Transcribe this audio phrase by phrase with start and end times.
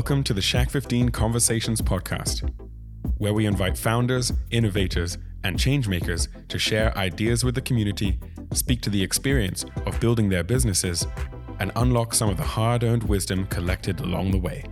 [0.00, 2.50] Welcome to the Shack 15 Conversations podcast,
[3.18, 8.18] where we invite founders, innovators, and changemakers to share ideas with the community,
[8.54, 11.06] speak to the experience of building their businesses,
[11.58, 14.64] and unlock some of the hard earned wisdom collected along the way.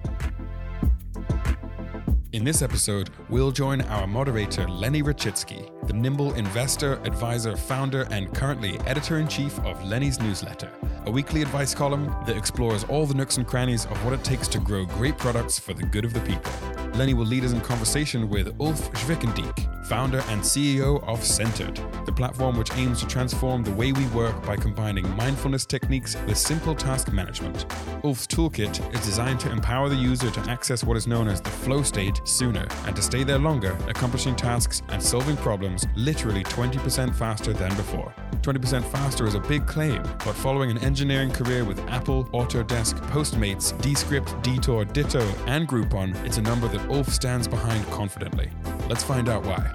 [2.32, 8.34] In this episode, we'll join our moderator Lenny Rachitsky, the nimble investor, advisor, founder, and
[8.34, 10.70] currently editor in chief of Lenny's newsletter,
[11.08, 14.46] a weekly advice column that explores all the nooks and crannies of what it takes
[14.46, 16.52] to grow great products for the good of the people.
[16.98, 22.12] Lenny will lead us in conversation with Ulf Schwekendiek, founder and CEO of Centered, the
[22.12, 26.74] platform which aims to transform the way we work by combining mindfulness techniques with simple
[26.74, 27.64] task management.
[28.04, 31.48] Ulf's toolkit is designed to empower the user to access what is known as the
[31.48, 37.14] flow state sooner and to stay there longer, accomplishing tasks and solving problems literally 20%
[37.14, 38.14] faster than before.
[38.42, 43.79] 20% faster is a big claim, but following an engineering career with Apple, Autodesk, Postmates,
[43.82, 48.51] Descript, Detour, Ditto, and Groupon, it's a number that Ulf stands behind confidently.
[48.88, 49.71] Let's find out why.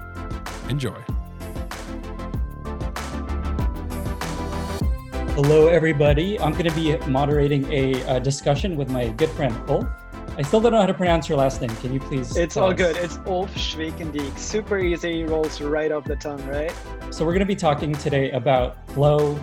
[0.68, 0.98] Enjoy.
[5.34, 6.38] Hello, everybody.
[6.38, 9.86] I'm going to be moderating a, discussion with my good friend Ulf.
[10.36, 11.70] I still don't know how to pronounce your last name.
[11.76, 12.36] Can you please?
[12.36, 12.76] It's all us?
[12.76, 12.96] good.
[12.96, 14.36] It's Ulf Schwekendiek.
[14.36, 16.72] Super easy, rolls right off the tongue, right?
[17.10, 19.36] So we're going to be talking today about flow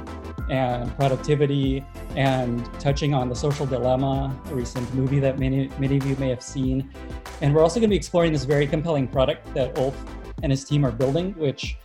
[0.50, 1.86] and productivity
[2.18, 6.28] and touching on the social dilemma, a recent movie that many many of you may
[6.28, 6.92] have seen.
[7.40, 9.96] And we're also going to be exploring this very compelling product that Ulf
[10.44, 11.78] and his team are building, which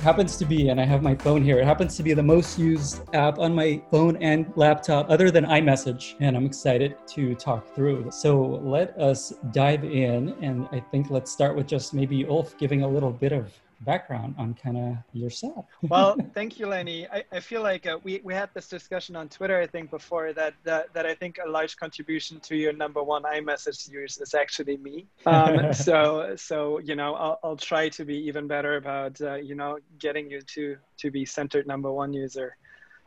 [0.00, 2.58] happens to be, and I have my phone here, it happens to be the most
[2.58, 6.14] used app on my phone and laptop other than iMessage.
[6.20, 8.10] And I'm excited to talk through.
[8.10, 10.34] So let us dive in.
[10.40, 14.34] And I think let's start with just maybe Ulf giving a little bit of background
[14.38, 15.64] on kind of yourself.
[15.82, 17.06] well, thank you, Lenny.
[17.08, 20.32] I, I feel like uh, we, we had this discussion on Twitter, I think, before
[20.34, 24.34] that, that, that I think a large contribution to your number one iMessage use is
[24.34, 25.06] actually me.
[25.26, 29.54] Um, so, so, you know, I'll, I'll try to be even better about, uh, you
[29.54, 32.56] know, getting you to, to be centered number one user.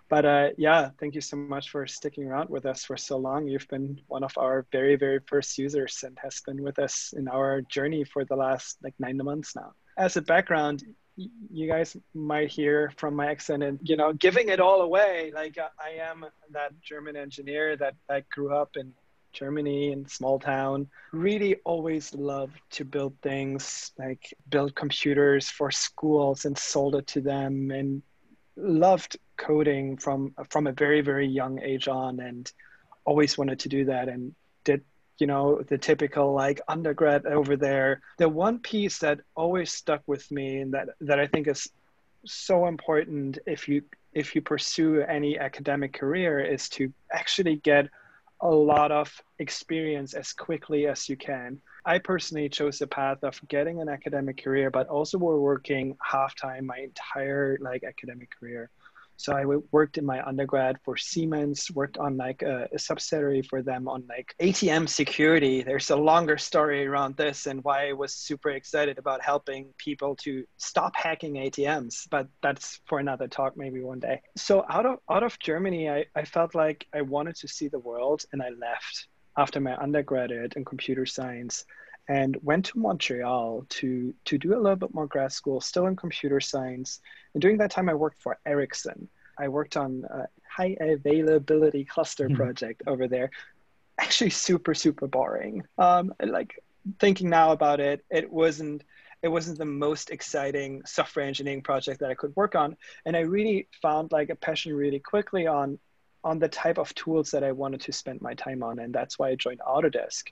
[0.10, 3.48] But uh, yeah, thank you so much for sticking around with us for so long.
[3.48, 7.28] You've been one of our very, very first users and has been with us in
[7.28, 10.84] our journey for the last like nine months now as a background,
[11.16, 15.32] you guys might hear from my accent and you know giving it all away.
[15.34, 18.94] Like uh, i am that german engineer that that grew up in
[19.32, 20.88] germany in small town.
[21.12, 27.22] Really always loved to build things like build computers for schools and sold it to
[27.22, 28.02] them and
[28.56, 32.52] loved coding from from a very very young age on and
[33.06, 34.34] always wanted to do that and
[34.64, 34.82] did
[35.20, 38.02] you know the typical like undergrad over there.
[38.18, 41.70] The one piece that always stuck with me and that that i think is
[42.26, 47.90] so important if you if you pursue any academic career is to actually get
[48.42, 49.10] a lot of
[49.40, 51.60] experience as quickly as you can.
[51.86, 56.36] I personally chose the path of getting an academic career but also were working half
[56.36, 58.70] time my entire like academic career
[59.18, 63.62] so I worked in my undergrad for Siemens, worked on like a, a, subsidiary for
[63.62, 65.64] them on like ATM security.
[65.64, 70.16] There's a longer story around this and why I was super excited about helping people
[70.18, 74.22] to stop hacking ATMs, but that's for another talk maybe one day.
[74.36, 77.80] So out of out of Germany, I, I felt like I wanted to see the
[77.80, 79.08] world and I left
[79.38, 81.66] after my undergraduate in computer science
[82.08, 85.96] and went to Montreal to to do a little bit more grad school, still in
[85.96, 87.00] computer science.
[87.34, 89.08] And during that time, I worked for Ericsson.
[89.38, 92.36] I worked on a high availability cluster mm-hmm.
[92.36, 93.32] project over there.
[94.00, 95.64] Actually, super super boring.
[95.78, 96.60] Um, like
[97.00, 98.84] thinking now about it, it wasn't
[99.22, 102.76] it wasn't the most exciting software engineering project that I could work on.
[103.06, 105.80] And I really found like a passion really quickly on
[106.26, 109.18] on the type of tools that I wanted to spend my time on, and that's
[109.18, 110.32] why I joined Autodesk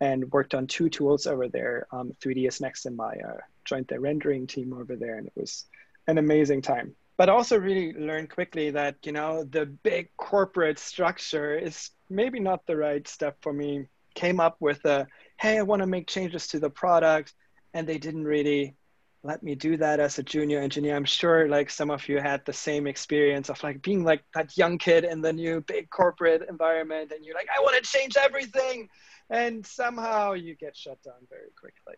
[0.00, 3.34] and worked on two tools over there, um, 3ds Max and Maya.
[3.64, 5.66] Joined the rendering team over there, and it was
[6.06, 6.94] an amazing time.
[7.16, 12.66] But also really learned quickly that you know the big corporate structure is maybe not
[12.66, 13.86] the right step for me.
[14.14, 15.06] Came up with a
[15.38, 17.34] hey, I want to make changes to the product,
[17.74, 18.74] and they didn't really
[19.22, 20.96] let me do that as a junior engineer.
[20.96, 24.56] I'm sure like some of you had the same experience of like being like that
[24.56, 28.16] young kid in the new big corporate environment and you're like, I want to change
[28.16, 28.88] everything
[29.28, 31.94] and somehow you get shut down very quickly.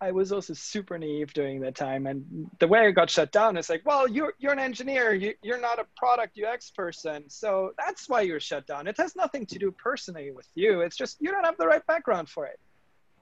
[0.00, 3.56] I was also super naive during that time, and the way I got shut down
[3.56, 7.72] is like, well, you're you're an engineer, you, you're not a product UX person, so
[7.76, 8.86] that's why you're shut down.
[8.86, 10.82] It has nothing to do personally with you.
[10.82, 12.60] It's just you don't have the right background for it.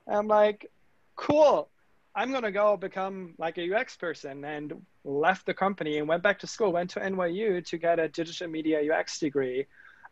[0.06, 0.70] I'm like,
[1.16, 1.70] cool.
[2.14, 4.72] I'm gonna go become like a UX person, and
[5.04, 6.72] left the company and went back to school.
[6.72, 9.66] Went to NYU to get a digital media UX degree,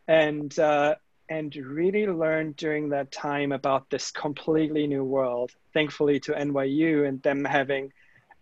[0.06, 0.94] and uh,
[1.28, 5.52] and really learned during that time about this completely new world.
[5.74, 7.92] Thankfully to NYU and them having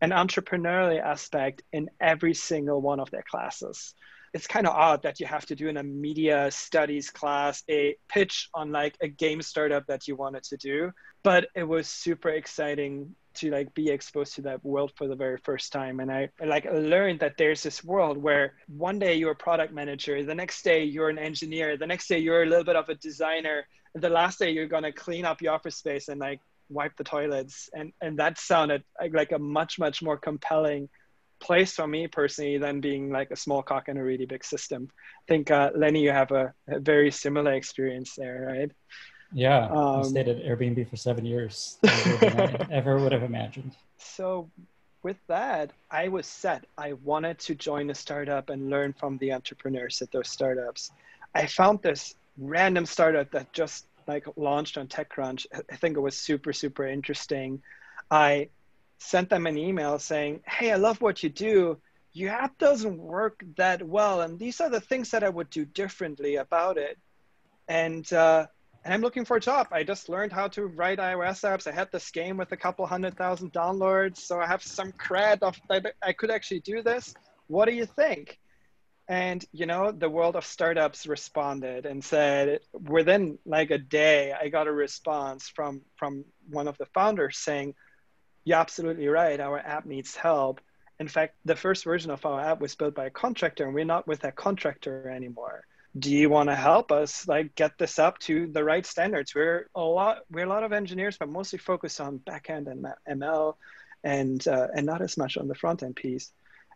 [0.01, 3.95] an entrepreneurial aspect in every single one of their classes.
[4.35, 7.97] It's kind of odd that you have to do in a media studies class a
[8.07, 10.93] pitch on like a game startup that you wanted to do,
[11.23, 15.39] but it was super exciting to like be exposed to that world for the very
[15.45, 16.01] first time.
[16.01, 20.23] And I, like learned that there's this world where one day you're a product manager
[20.25, 22.95] the next day you're an engineer the next day you're a little bit of a
[22.95, 26.41] designer and the last day you're going to clean up your office space and like
[26.69, 27.71] wipe the toilets.
[27.73, 30.89] And and that sounded like a much much more compelling
[31.39, 34.89] place for me personally than being like a small cock in a really big system.
[34.95, 38.71] I think uh, lenny you have a, a very similar experience there right
[39.33, 44.51] yeah um, I stayed at airbnb for seven years ever, ever would have imagined so
[45.03, 49.33] with that i was set i wanted to join a startup and learn from the
[49.33, 50.91] entrepreneurs at those startups
[51.35, 55.47] i found this random startup that just like launched on TechCrunch.
[55.71, 57.63] I think it was super, super interesting.
[58.11, 58.51] I
[58.99, 61.79] sent them an email saying, Hey, I love what you do.
[62.13, 64.23] Your app doesn't work that well.
[64.23, 66.99] And these are the things that I would do differently about it.
[67.69, 68.47] And, uh,
[68.87, 69.67] and I'm looking for a job.
[69.73, 71.67] I just learned how to write iOS apps.
[71.67, 74.19] I had this game with a couple hundred thousand downloads.
[74.19, 77.13] So I have some cred of that I could actually do this.
[77.49, 78.39] What do you think?
[79.09, 84.49] and you know the world of startups responded and said within like a day i
[84.49, 87.73] got a response from from one of the founders saying
[88.45, 90.61] you're absolutely right our app needs help
[90.99, 93.85] in fact the first version of our app was built by a contractor and we're
[93.85, 95.65] not with that contractor anymore
[95.99, 99.69] do you want to help us like get this up to the right standards we're
[99.75, 103.55] a lot we're a lot of engineers but mostly focused on backend and ml
[104.05, 106.33] and uh, and not as much on the front end piece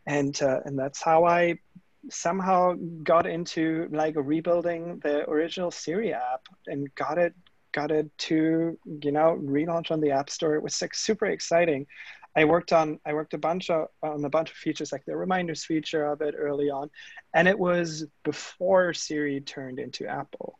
[0.06, 1.58] and uh, and that's how i
[2.08, 7.34] somehow got into like rebuilding the original Siri app and got it
[7.72, 10.54] got it to you know relaunch on the App Store.
[10.54, 11.86] It was like super exciting.
[12.36, 15.16] I worked on I worked a bunch of on a bunch of features like the
[15.16, 16.90] reminders feature of it early on,
[17.34, 20.58] and it was before Siri turned into Apple.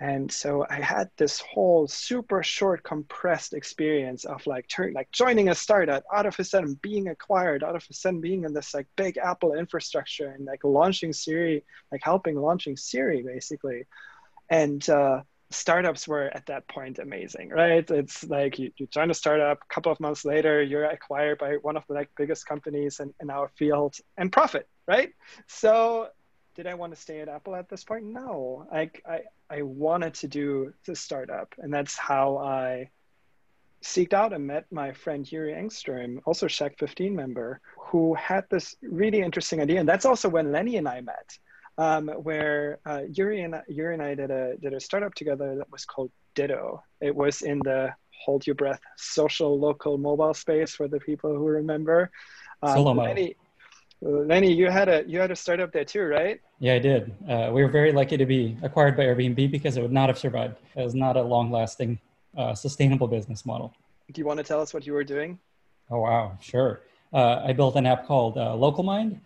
[0.00, 5.48] And so I had this whole super short, compressed experience of like turn, like joining
[5.48, 8.74] a startup, out of a sudden being acquired, out of a sudden being in this
[8.74, 11.62] like big Apple infrastructure and like launching Siri,
[11.92, 13.84] like helping launching Siri basically.
[14.50, 17.88] And uh, startups were at that point amazing, right?
[17.90, 21.54] It's like you, you join a startup, a couple of months later, you're acquired by
[21.62, 25.12] one of the like biggest companies in, in our field and profit, right?
[25.46, 26.08] So
[26.54, 28.04] did I want to stay at Apple at this point?
[28.04, 31.54] No, I, I, I wanted to do the startup.
[31.58, 32.90] And that's how I
[33.82, 38.76] seeked out and met my friend Yuri Engstrom, also Shack 15 member, who had this
[38.82, 39.80] really interesting idea.
[39.80, 41.38] And that's also when Lenny and I met,
[41.78, 45.70] um, where uh, Yuri, and, Yuri and I did a, did a startup together that
[45.70, 46.82] was called Ditto.
[47.00, 51.46] It was in the hold your breath social local mobile space for the people who
[51.46, 52.10] remember.
[52.62, 53.36] Um, Lenny,
[54.00, 56.40] Lenny, you had a you had a startup there too, right?
[56.60, 57.12] Yeah, I did.
[57.28, 60.18] Uh, we were very lucky to be acquired by Airbnb because it would not have
[60.18, 60.56] survived.
[60.76, 61.98] It was not a long-lasting,
[62.36, 63.74] uh, sustainable business model.
[64.12, 65.38] Do you want to tell us what you were doing?
[65.90, 66.82] Oh wow, sure.
[67.12, 69.20] Uh, I built an app called uh, Local Mind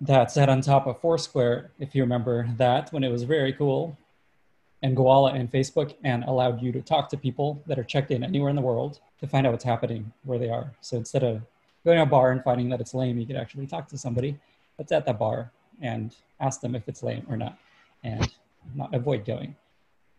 [0.00, 3.96] that sat on top of Foursquare, if you remember that, when it was very cool,
[4.82, 8.22] and Gowalla and Facebook, and allowed you to talk to people that are checked in
[8.22, 10.70] anywhere in the world to find out what's happening where they are.
[10.80, 11.42] So instead of
[11.84, 14.38] going to a bar and finding that it's lame, you could actually talk to somebody
[14.76, 15.50] that's at that bar
[15.80, 17.58] and ask them if it's lame or not,
[18.04, 18.30] and
[18.74, 19.56] not avoid going.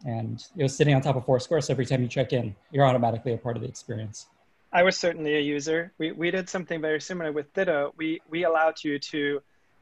[0.05, 2.85] And it was sitting on top of Foursquare, so every time you check in, you're
[2.85, 4.27] automatically a part of the experience.
[4.73, 5.93] I was certainly a user.
[5.97, 7.93] We, we did something very similar with Ditto.
[7.95, 9.41] We, we allowed you to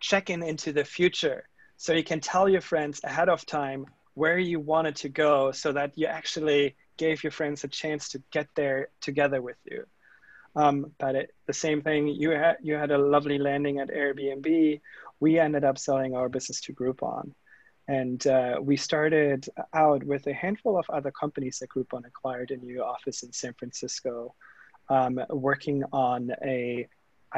[0.10, 1.40] check in into the future.
[1.78, 3.82] So you can tell your friends ahead of time
[4.14, 8.18] where you wanted to go so that you actually gave your friends a chance to
[8.32, 9.82] get there together with you.
[10.56, 14.80] Um, but it, the same thing, you had you had a lovely landing at Airbnb.
[15.20, 17.26] We ended up selling our business to Groupon,
[18.00, 19.42] and uh, we started
[19.74, 23.54] out with a handful of other companies that Groupon acquired a new office in San
[23.60, 24.34] Francisco,
[24.88, 26.88] um, working on a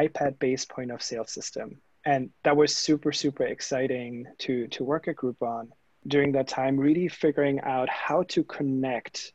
[0.05, 5.17] iPad-based point of sale system, and that was super super exciting to to work at
[5.17, 5.67] Groupon
[6.07, 6.79] during that time.
[6.79, 9.33] Really figuring out how to connect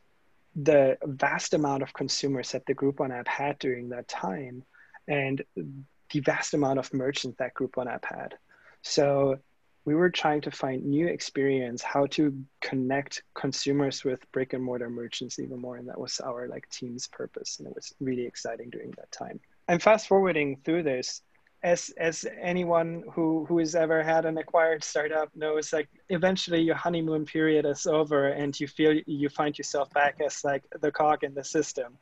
[0.55, 4.63] the vast amount of consumers that the Groupon app had during that time
[5.07, 8.35] and the vast amount of merchants that Groupon app had.
[8.81, 9.37] So
[9.85, 12.23] we were trying to find new experience, how to
[12.61, 15.77] connect consumers with brick and mortar merchants even more.
[15.77, 17.59] And that was our like team's purpose.
[17.59, 19.39] And it was really exciting during that time.
[19.67, 21.21] And fast forwarding through this,
[21.63, 26.75] as as anyone who who has ever had an acquired startup knows like eventually your
[26.75, 31.23] honeymoon period is over and you feel you find yourself back as like the cog
[31.23, 31.97] in the system.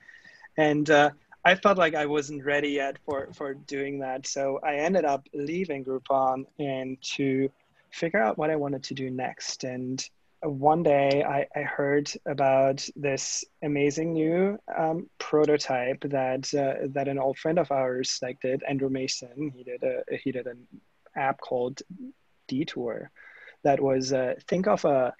[0.58, 1.12] And uh,
[1.46, 4.26] i felt like i wasn't ready yet for for doing that.
[4.26, 7.50] So i ended up leaving groupon and to
[7.92, 9.64] figure out what i wanted to do next.
[9.64, 10.04] And
[10.44, 17.20] one day I, I heard about this amazing new um, prototype that uh, that an
[17.20, 19.52] old friend of ours like did Andrew Mason.
[19.56, 20.68] He did a he did an
[21.16, 21.82] app called
[22.48, 23.12] Detour
[23.64, 25.14] that was uh, think of a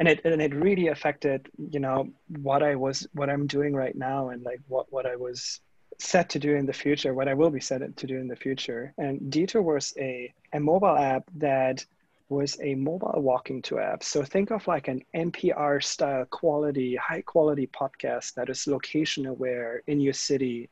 [0.00, 2.08] and it and it really affected you know
[2.40, 5.60] what I was what I'm doing right now and like what what I was
[6.00, 8.36] set to do in the future what I will be set to do in the
[8.36, 8.92] future.
[8.98, 11.84] And Detour was a a mobile app that
[12.28, 14.02] was a mobile walking to app.
[14.02, 19.82] So think of like an NPR style quality, high quality podcast that is location aware
[19.86, 20.68] in your city.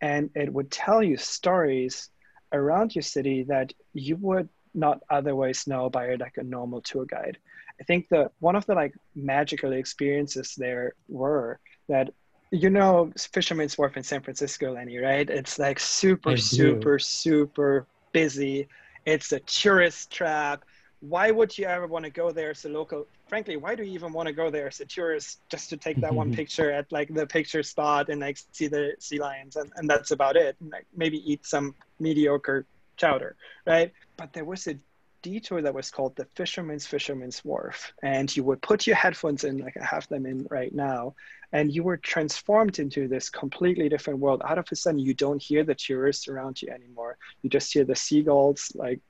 [0.00, 2.10] And it would tell you stories
[2.52, 7.38] around your city that you would not otherwise know by like a normal tour guide.
[7.80, 12.12] I think the one of the like magical experiences there were that
[12.50, 15.28] you know Fisherman's Wharf in San Francisco, Lenny, right?
[15.28, 18.68] It's like super, super, super busy.
[19.04, 20.64] It's a tourist trap
[21.00, 23.92] why would you ever want to go there as a local frankly why do you
[23.92, 26.90] even want to go there as a tourist just to take that one picture at
[26.90, 30.56] like the picture spot and like see the sea lions and, and that's about it.
[30.60, 33.36] And, like maybe eat some mediocre chowder
[33.66, 33.92] right?
[34.16, 34.76] But there was a
[35.22, 39.58] detour that was called the fisherman's fisherman's wharf and you would put your headphones in
[39.58, 41.12] like i have them in right now
[41.52, 44.42] and you were transformed into this completely different world.
[44.44, 47.16] Out of a sudden you don't hear the tourists around you anymore.
[47.42, 49.00] You just hear the seagulls like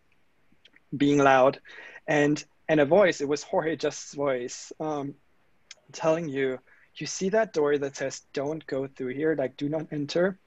[0.97, 1.61] being loud.
[2.07, 5.15] And and a voice it was jorge just's voice um,
[5.93, 6.59] telling you
[6.97, 10.39] you see that door that says don't go through here like do not enter.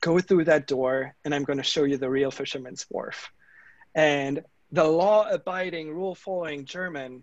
[0.00, 3.32] Go through that door and i'm going to show you the real fisherman's wharf
[3.94, 7.22] and the law abiding rule following german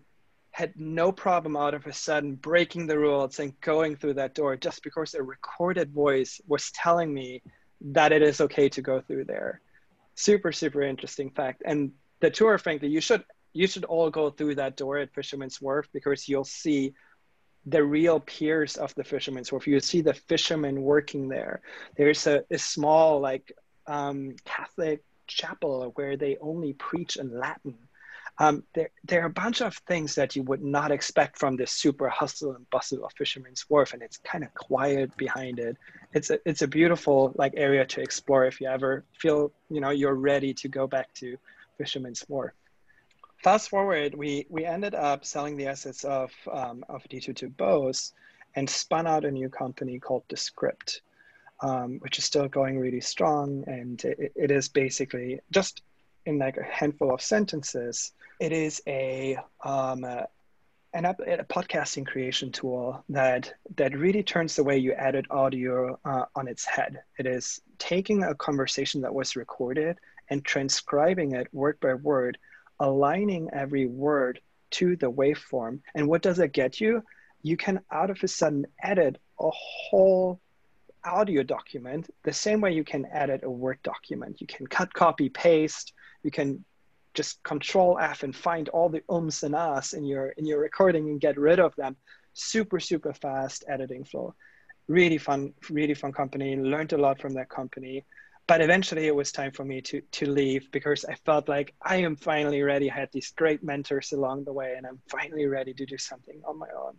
[0.52, 4.56] had no problem out of a sudden breaking the rules and going through that door
[4.56, 7.42] just because a recorded voice was telling me
[7.80, 9.60] that it is okay to go through there.
[10.14, 11.62] Super super interesting fact.
[11.64, 11.92] And
[12.22, 15.86] the tour, frankly, you should you should all go through that door at Fisherman's Wharf
[15.92, 16.94] because you'll see
[17.66, 19.66] the real piers of the Fisherman's Wharf.
[19.66, 21.60] You see the fishermen working there.
[21.96, 23.52] There's a, a small like
[23.86, 27.76] um, Catholic chapel where they only preach in Latin.
[28.38, 31.72] Um, there, there are a bunch of things that you would not expect from this
[31.72, 35.76] super hustle and bustle of Fisherman's Wharf, and it's kind of quiet behind it.
[36.14, 39.90] It's a, it's a beautiful like area to explore if you ever feel you know
[39.90, 41.36] you're ready to go back to
[41.78, 42.52] Fisherman's Wharf.
[43.42, 48.12] Fast forward, we, we ended up selling the assets of, um, of Detour to Bose
[48.54, 51.02] and spun out a new company called Descript,
[51.60, 53.64] um, which is still going really strong.
[53.66, 55.82] And it, it is basically just
[56.24, 60.28] in like a handful of sentences, it is a, um, a
[60.94, 61.14] an a
[61.44, 66.66] podcasting creation tool that that really turns the way you edit audio uh, on its
[66.66, 67.02] head.
[67.18, 69.96] It is taking a conversation that was recorded
[70.32, 72.38] and transcribing it word by word,
[72.80, 75.80] aligning every word to the waveform.
[75.94, 77.02] And what does it get you?
[77.42, 80.40] You can out of a sudden edit a whole
[81.04, 84.40] audio document the same way you can edit a Word document.
[84.40, 85.92] You can cut, copy, paste.
[86.22, 86.64] You can
[87.12, 91.10] just control F and find all the ums and ahs in your in your recording
[91.10, 91.94] and get rid of them.
[92.32, 94.34] Super, super fast editing flow.
[94.88, 96.56] Really fun, really fun company.
[96.56, 98.06] Learned a lot from that company
[98.52, 101.96] but eventually it was time for me to to leave because I felt like I
[101.96, 102.90] am finally ready.
[102.90, 106.38] I had these great mentors along the way, and I'm finally ready to do something
[106.44, 106.94] on my own.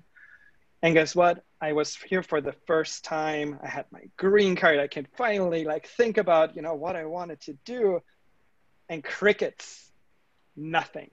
[0.81, 1.43] And guess what?
[1.61, 3.59] I was here for the first time.
[3.61, 4.79] I had my green card.
[4.79, 8.01] I can finally like think about you know what I wanted to do,
[8.89, 9.91] and crickets,
[10.55, 11.11] nothing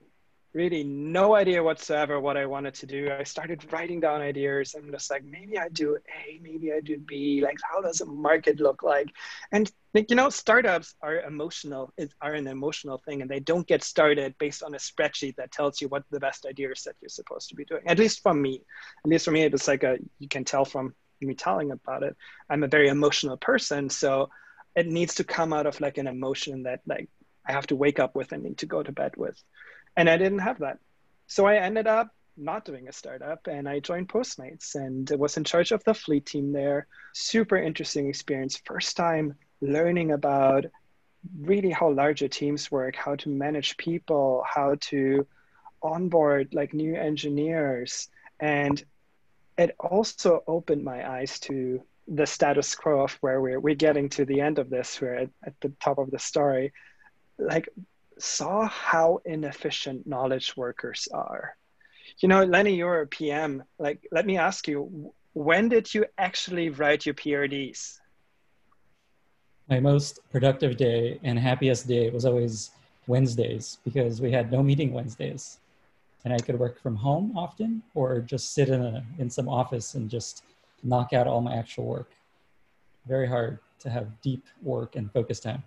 [0.53, 3.09] really no idea whatsoever what I wanted to do.
[3.11, 4.75] I started writing down ideas.
[4.77, 7.41] I'm just like, maybe I do A, maybe I do B.
[7.41, 9.07] Like, how does a market look like?
[9.51, 13.83] And like, you know, startups are emotional, are an emotional thing, and they don't get
[13.83, 17.49] started based on a spreadsheet that tells you what the best ideas that you're supposed
[17.49, 17.83] to be doing.
[17.85, 18.61] At least from me,
[19.05, 22.03] at least for me, it was like a you can tell from me telling about
[22.03, 22.15] it.
[22.49, 24.29] I'm a very emotional person, so
[24.75, 27.09] it needs to come out of like an emotion that like
[27.45, 29.41] I have to wake up with and need to go to bed with.
[29.95, 30.79] And I didn't have that.
[31.27, 35.43] So I ended up not doing a startup and I joined Postmates and was in
[35.43, 36.87] charge of the fleet team there.
[37.13, 38.61] Super interesting experience.
[38.65, 40.65] First time learning about
[41.39, 45.27] really how larger teams work, how to manage people, how to
[45.83, 48.09] onboard like new engineers.
[48.39, 48.83] And
[49.57, 54.25] it also opened my eyes to the status quo of where we're, we're getting to
[54.25, 54.99] the end of this.
[54.99, 56.73] We're at, at the top of the story
[57.41, 57.69] like
[58.23, 61.55] saw how inefficient knowledge workers are.
[62.19, 63.63] You know, Lenny, you're a PM.
[63.79, 67.99] Like, let me ask you, when did you actually write your PRDs?
[69.69, 72.71] My most productive day and happiest day was always
[73.07, 75.59] Wednesdays because we had no meeting Wednesdays.
[76.23, 79.95] And I could work from home often or just sit in, a, in some office
[79.95, 80.43] and just
[80.83, 82.11] knock out all my actual work.
[83.07, 85.63] Very hard to have deep work and focus time.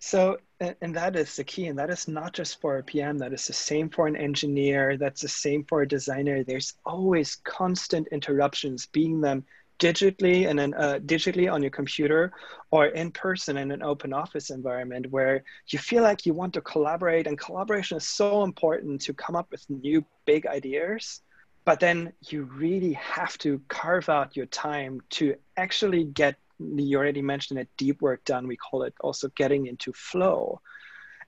[0.00, 1.66] So, and that is the key.
[1.66, 4.96] And that is not just for a PM, that is the same for an engineer,
[4.96, 6.42] that's the same for a designer.
[6.42, 9.44] There's always constant interruptions, being them
[9.78, 12.32] digitally and then uh, digitally on your computer
[12.70, 16.60] or in person in an open office environment where you feel like you want to
[16.60, 21.20] collaborate and collaboration is so important to come up with new big ideas
[21.64, 27.22] but then you really have to carve out your time to actually get you already
[27.22, 30.60] mentioned that deep work done we call it also getting into flow.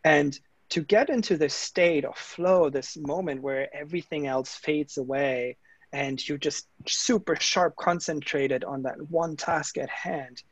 [0.04, 0.38] And
[0.70, 5.56] to get into this state of flow this moment where everything else fades away
[5.92, 10.42] and you're just super sharp concentrated on that one task at hand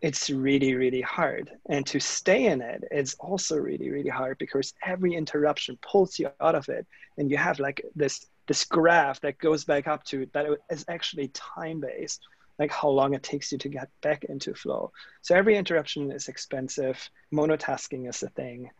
[0.00, 1.50] it's really really hard.
[1.68, 6.18] And to stay in it, it is also really really hard because every interruption pulls
[6.18, 6.86] you out of it.
[7.16, 11.28] And you have like this this graph that goes back up to that is actually
[11.28, 12.22] time based
[12.58, 14.92] like how long it takes you to get back into flow.
[15.22, 17.10] So every interruption is expensive.
[17.32, 18.70] Monotasking is a thing,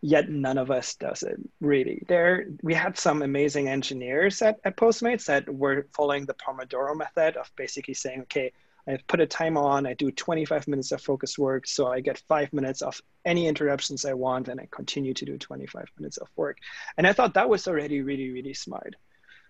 [0.00, 2.02] yet none of us does it really.
[2.08, 7.36] There, we had some amazing engineers at, at Postmates that were following the Pomodoro method
[7.36, 8.52] of basically saying, okay,
[8.86, 12.22] I put a time on, I do 25 minutes of focus work, so I get
[12.26, 16.28] five minutes of any interruptions I want, and I continue to do 25 minutes of
[16.36, 16.56] work.
[16.96, 18.96] And I thought that was already really, really smart.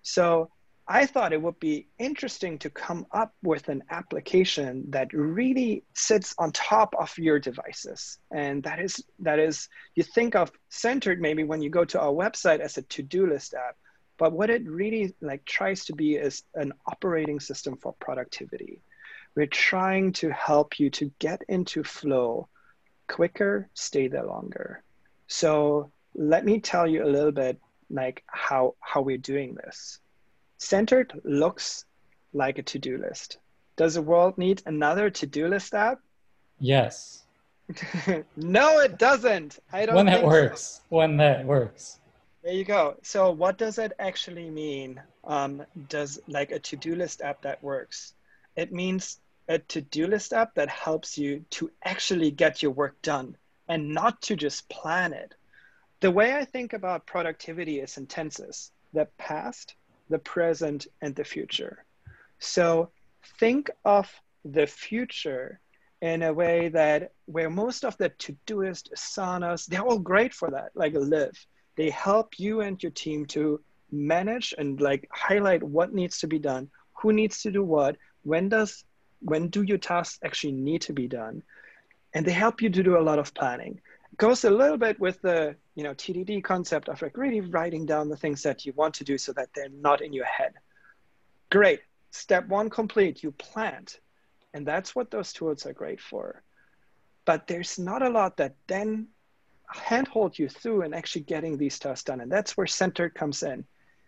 [0.03, 0.51] So
[0.91, 6.35] I thought it would be interesting to come up with an application that really sits
[6.39, 8.19] on top of your devices.
[8.31, 12.13] And that is, that is, you think of centered maybe when you go to our
[12.13, 13.77] website as a to-do list app,
[14.17, 18.81] but what it really like tries to be is an operating system for productivity.
[19.37, 22.49] We're trying to help you to get into flow
[23.09, 24.83] quicker, stay there longer.
[25.27, 27.61] So let me tell you a little bit
[27.91, 30.01] like how, how we're doing this.
[30.59, 31.87] Centered looks
[32.33, 33.39] like a to-do list.
[33.77, 36.01] Does the world need another to-do list app?
[36.59, 37.23] Yes.
[38.37, 39.59] no, it doesn't.
[39.73, 39.95] I don't.
[39.95, 40.61] One that works.
[40.61, 40.83] So.
[40.89, 42.01] One that works.
[42.43, 42.97] There you go.
[43.03, 45.01] So, what does it actually mean?
[45.23, 48.15] Um, does like a to-do list app that works?
[48.57, 53.37] It means a to-do list app that helps you to actually get your work done
[53.69, 55.35] and not to just plan it.
[56.01, 59.75] The way I think about productivity is in tenses: the past,
[60.09, 61.85] the present, and the future.
[62.39, 62.91] So
[63.39, 64.11] think of
[64.45, 65.61] the future
[66.01, 70.71] in a way that where most of the Todoist, Asanas, they're all great for that,
[70.75, 71.37] like Live.
[71.77, 76.39] They help you and your team to manage and like highlight what needs to be
[76.39, 78.85] done, who needs to do what, when does
[79.21, 81.43] when do your tasks actually need to be done,
[82.15, 83.81] and they help you to do a lot of planning
[84.17, 88.09] goes a little bit with the you know TDD concept of like really writing down
[88.09, 90.55] the things that you want to do so that they're not in your head.
[91.51, 91.81] Great.
[92.11, 93.23] Step one complete.
[93.23, 94.01] You plant,
[94.55, 96.43] and that's what those tools are great for.
[97.25, 99.09] But there's not a lot that then
[99.71, 103.65] handhold you through and actually getting these tasks done, and that's where Centered comes in.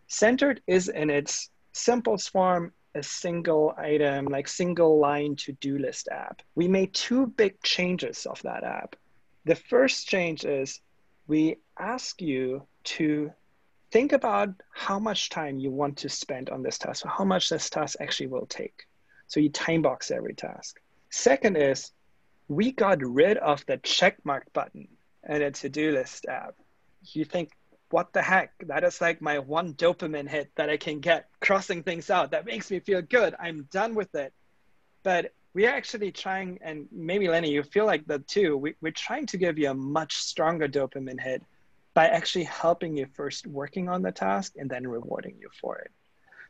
[0.08, 6.08] Centered is in its simplest form a single item, like single line to do list
[6.10, 6.42] app.
[6.54, 8.96] We made two big changes of that app.
[9.44, 10.80] The first change is
[11.26, 13.32] we ask you to
[13.90, 17.70] think about how much time you want to spend on this task, how much this
[17.70, 18.86] task actually will take.
[19.26, 20.80] So you time box every task.
[21.10, 21.92] Second is
[22.48, 24.88] we got rid of the check mark button
[25.28, 26.54] in a to-do list app.
[27.12, 27.52] You think,
[27.90, 28.52] what the heck?
[28.66, 32.32] That is like my one dopamine hit that I can get crossing things out.
[32.32, 33.34] That makes me feel good.
[33.40, 34.32] I'm done with it.
[35.02, 38.56] But we're actually trying, and maybe Lenny, you feel like that too.
[38.56, 41.42] We, we're trying to give you a much stronger dopamine hit
[41.92, 45.90] by actually helping you first working on the task and then rewarding you for it.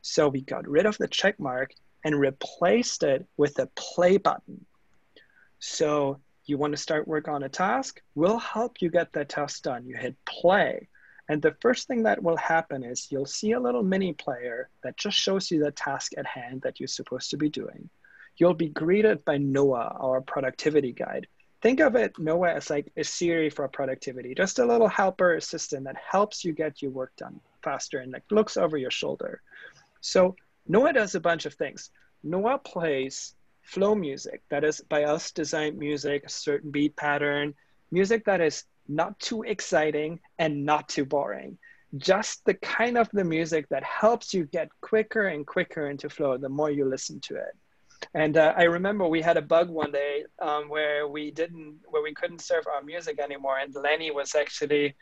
[0.03, 1.73] So we got rid of the check mark
[2.05, 4.65] and replaced it with a play button.
[5.61, 9.63] So you want to start work on a task, we'll help you get that task
[9.63, 9.87] done.
[9.87, 10.89] You hit play.
[11.29, 14.97] And the first thing that will happen is you'll see a little mini player that
[14.97, 17.89] just shows you the task at hand that you're supposed to be doing
[18.41, 21.27] you'll be greeted by Noah, our productivity guide.
[21.61, 25.85] Think of it, Noah, as like a Siri for productivity, just a little helper assistant
[25.85, 29.43] that helps you get your work done faster and like looks over your shoulder.
[30.01, 31.91] So Noah does a bunch of things.
[32.23, 37.55] Noah plays flow music, that is by us designed music, a certain beat pattern,
[37.91, 41.59] music that is not too exciting, and not too boring.
[41.99, 46.39] Just the kind of the music that helps you get quicker and quicker into flow
[46.39, 47.55] the more you listen to it.
[48.15, 52.03] And uh, I remember we had a bug one day um, where we didn't, where
[52.03, 54.97] we couldn't serve our music anymore, and Lenny was actually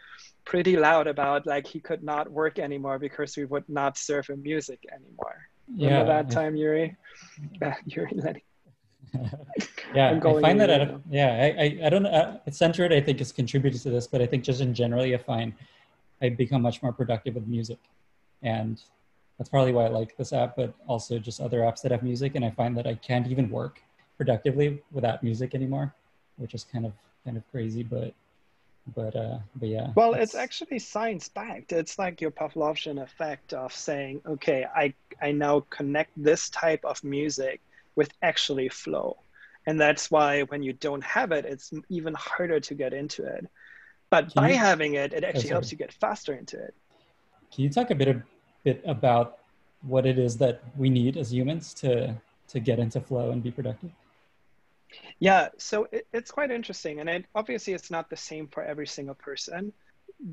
[0.45, 4.43] pretty loud about like he could not work anymore because we would not serve him
[4.43, 5.49] music anymore.
[5.69, 6.97] Remember yeah, that time, Yuri?
[7.63, 8.45] Uh, Yuri, Lenny.
[9.95, 12.11] yeah, I find that don't, yeah, I, I, I don't know.
[12.11, 15.19] Uh, centered, I think, has contributed to this, but I think just in generally, I
[15.19, 15.53] find
[16.21, 17.79] I become much more productive with music,
[18.43, 18.81] and
[19.39, 20.57] that's probably why I like this app.
[20.57, 23.49] But also just other apps that have music, and I find that I can't even
[23.51, 23.81] work
[24.17, 25.95] productively without music anymore,
[26.37, 26.93] which is kind of
[27.25, 28.15] kind of crazy, but
[28.97, 33.53] but uh but yeah well it's, it's actually science backed it's like your pavlovian effect
[33.53, 37.61] of saying okay i i now connect this type of music
[37.99, 39.17] with actually flow.
[39.67, 43.45] And that's why when you don't have it, it's even harder to get into it.
[44.09, 46.75] But Can by you, having it, it actually oh, helps you get faster into it.
[47.53, 48.17] Can you talk a bit,
[48.69, 49.39] bit about
[49.83, 52.15] what it is that we need as humans to,
[52.53, 53.91] to get into flow and be productive?
[55.19, 57.01] Yeah, so it, it's quite interesting.
[57.01, 59.73] And it, obviously, it's not the same for every single person.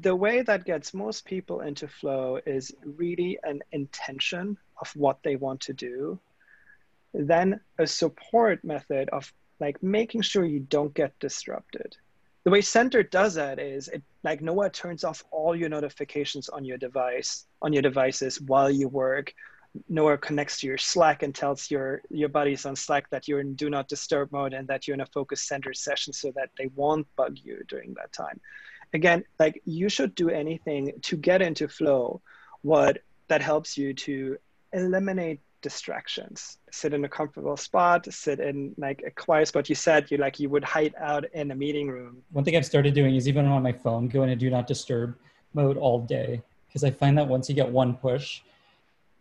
[0.02, 5.36] The way that gets most people into flow is really an intention of what they
[5.36, 6.20] want to do
[7.16, 11.96] then a support method of like making sure you don't get disrupted.
[12.46, 16.64] The way Center does that is it like Noah turns off all your notifications on
[16.64, 19.34] your device, on your devices while you work.
[19.90, 23.56] Noah connects to your Slack and tells your your buddies on Slack that you're in
[23.56, 26.68] do not disturb mode and that you're in a focus center session so that they
[26.76, 28.40] won't bug you during that time.
[28.94, 32.22] Again, like you should do anything to get into flow
[32.62, 34.38] what that helps you to
[34.72, 36.60] eliminate distractions.
[36.72, 39.68] Sit in a comfortable spot sit in like a quiet spot.
[39.68, 42.14] You said you like you would hide out in a meeting room.
[42.32, 45.16] One thing i've started doing is even on my phone go into do not disturb
[45.54, 48.42] mode all day because i find that once you get one push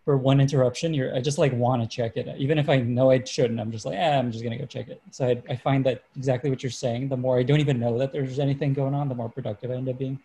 [0.06, 2.26] or one interruption you're i just like want to check it.
[2.44, 4.88] Even if i know i shouldn't i'm just like eh, i'm just gonna go check
[4.88, 5.00] it.
[5.16, 7.08] So I, I find that exactly what you're saying.
[7.08, 9.74] The more i don't even know that there's anything going on the more productive i
[9.74, 10.18] end up being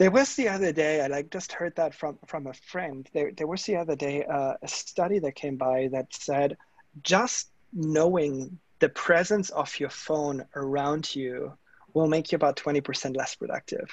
[0.00, 3.06] there was the other day, I like just heard that from from a friend.
[3.12, 6.56] There there was the other day uh, a study that came by that said
[7.02, 11.52] just knowing the presence of your phone around you
[11.92, 13.88] will make you about 20% less productive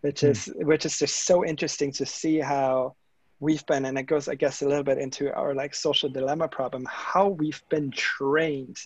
[0.00, 0.30] which mm.
[0.30, 2.94] is which is just so interesting to see how
[3.38, 6.48] we've been and it goes i guess a little bit into our like social dilemma
[6.48, 8.76] problem how we've been trained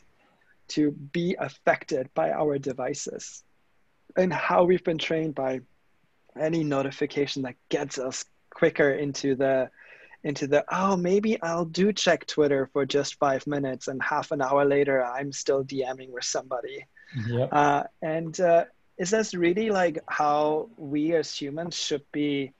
[0.69, 3.43] to be affected by our devices
[4.17, 5.61] and how we've been trained by
[6.41, 9.71] any notification that gets us quicker into the
[10.25, 14.43] into the oh maybe I'll do check Twitter for just five minutes and half an
[14.43, 16.87] hour later I'm still DMing with somebody.
[17.29, 17.49] Yep.
[17.53, 18.65] Uh, and uh,
[18.99, 22.53] is this really like how we as humans should be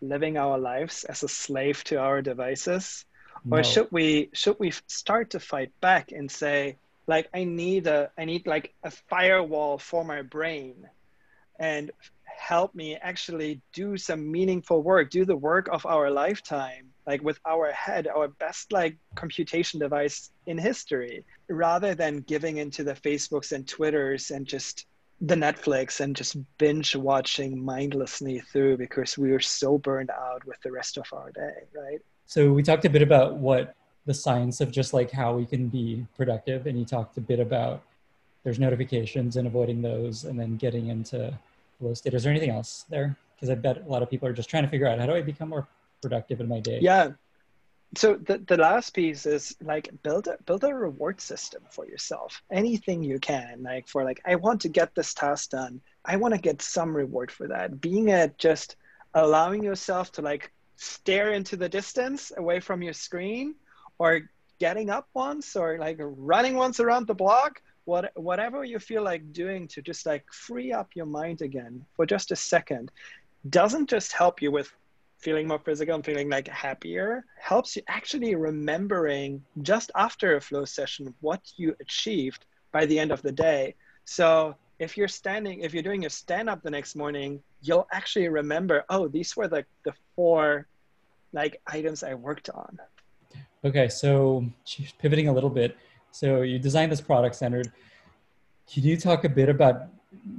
[0.00, 3.04] living our lives as a slave to our devices?
[3.44, 3.58] No.
[3.58, 8.10] Or should we should we start to fight back and say like I need a
[8.16, 10.88] I need like a firewall for my brain
[11.58, 11.90] and
[12.38, 17.38] help me actually do some meaningful work, do the work of our lifetime, like with
[17.46, 23.52] our head, our best like computation device in history, rather than giving into the Facebooks
[23.52, 24.86] and Twitters and just
[25.20, 30.60] the Netflix and just binge watching mindlessly through because we are so burned out with
[30.62, 32.00] the rest of our day, right?
[32.26, 33.74] So we talked a bit about what
[34.06, 37.40] the science of just like how we can be productive and you talked a bit
[37.40, 37.82] about
[38.44, 41.36] there's notifications and avoiding those and then getting into
[41.78, 42.14] flow state.
[42.14, 43.16] Is there anything else there?
[43.34, 45.14] Because I bet a lot of people are just trying to figure out how do
[45.14, 45.66] I become more
[46.02, 46.78] productive in my day.
[46.80, 47.12] Yeah.
[47.96, 52.42] So the, the last piece is like build a build a reward system for yourself.
[52.52, 55.80] Anything you can, like for like I want to get this task done.
[56.04, 57.80] I want to get some reward for that.
[57.80, 58.76] Being at just
[59.14, 63.54] allowing yourself to like stare into the distance away from your screen
[63.98, 69.02] or getting up once or like running once around the block what, whatever you feel
[69.02, 72.90] like doing to just like free up your mind again for just a second
[73.48, 74.70] doesn't just help you with
[75.16, 77.24] feeling more physical and feeling like happier.
[77.40, 83.10] Helps you actually remembering just after a flow session what you achieved by the end
[83.10, 83.74] of the day.
[84.04, 88.28] So if you're standing if you're doing a stand up the next morning you'll actually
[88.28, 90.68] remember oh these were the, the four
[91.32, 92.78] like items i worked on.
[93.64, 94.44] Okay so
[94.98, 95.76] pivoting a little bit
[96.10, 97.72] so you designed this product centered.
[98.72, 99.88] Can you talk a bit about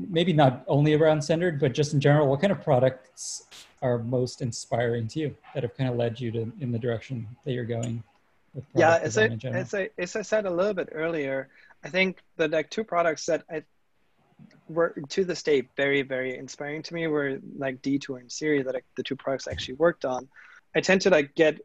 [0.10, 3.44] maybe not only around centered, but just in general, what kind of products
[3.82, 7.28] are most inspiring to you that have kind of led you to in the direction
[7.46, 8.04] that you're going?
[8.76, 11.50] yeah, as I, as I as I said a little bit earlier,
[11.84, 13.64] I think the like two products that I
[14.68, 18.76] were to this day very very inspiring to me were like detour and siri that
[18.76, 20.30] I, the two products I actually worked on
[20.76, 21.60] i tend to like get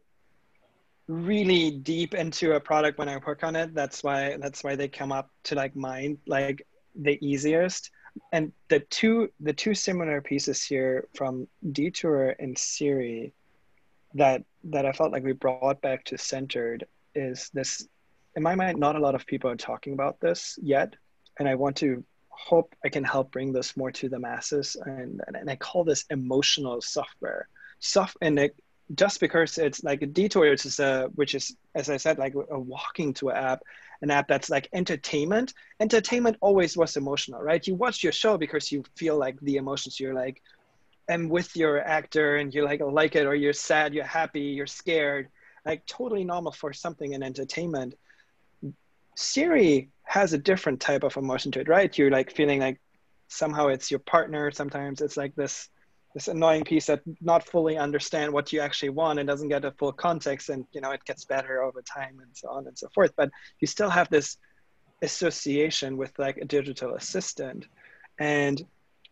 [1.07, 4.87] really deep into a product when i work on it that's why that's why they
[4.87, 6.65] come up to like mine like
[6.95, 7.91] the easiest
[8.31, 13.33] and the two the two similar pieces here from detour and siri
[14.13, 17.87] that that i felt like we brought back to centered is this
[18.35, 20.95] in my mind not a lot of people are talking about this yet
[21.37, 22.03] and i want to
[22.35, 24.75] hope I can help bring this more to the masses.
[24.85, 27.47] And, and I call this emotional software.
[27.79, 28.55] Soft and it,
[28.93, 32.35] just because it's like a detour, which is a, which is, as I said, like
[32.35, 33.63] a walking to an app,
[34.01, 35.53] an app that's like entertainment.
[35.79, 37.65] Entertainment always was emotional, right?
[37.65, 39.99] You watch your show because you feel like the emotions.
[39.99, 40.41] You're like,
[41.07, 44.67] and with your actor, and you like like it, or you're sad, you're happy, you're
[44.67, 45.29] scared.
[45.65, 47.95] Like totally normal for something in entertainment.
[49.15, 51.97] Siri has a different type of emotion to it, right?
[51.97, 52.79] You're like feeling like
[53.29, 54.51] somehow it's your partner.
[54.51, 55.69] Sometimes it's like this
[56.15, 59.71] this annoying piece that not fully understand what you actually want and doesn't get a
[59.71, 62.87] full context and you know it gets better over time and so on and so
[62.95, 63.11] forth.
[63.17, 64.37] But you still have this
[65.01, 67.67] association with like a digital assistant.
[68.17, 68.65] And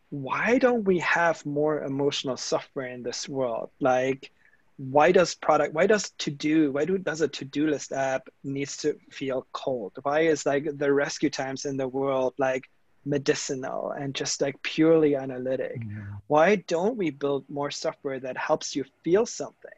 [0.10, 3.70] why don't we have more emotional software in this world?
[3.82, 4.32] Like
[4.78, 8.30] why does product why does to do why do does a to do list app
[8.46, 9.92] needs to feel cold?
[10.04, 12.64] Why is like the RescueTimes in the world like
[13.06, 16.04] medicinal and just like purely analytic yeah.
[16.28, 19.72] why don't we build more software that helps you feel something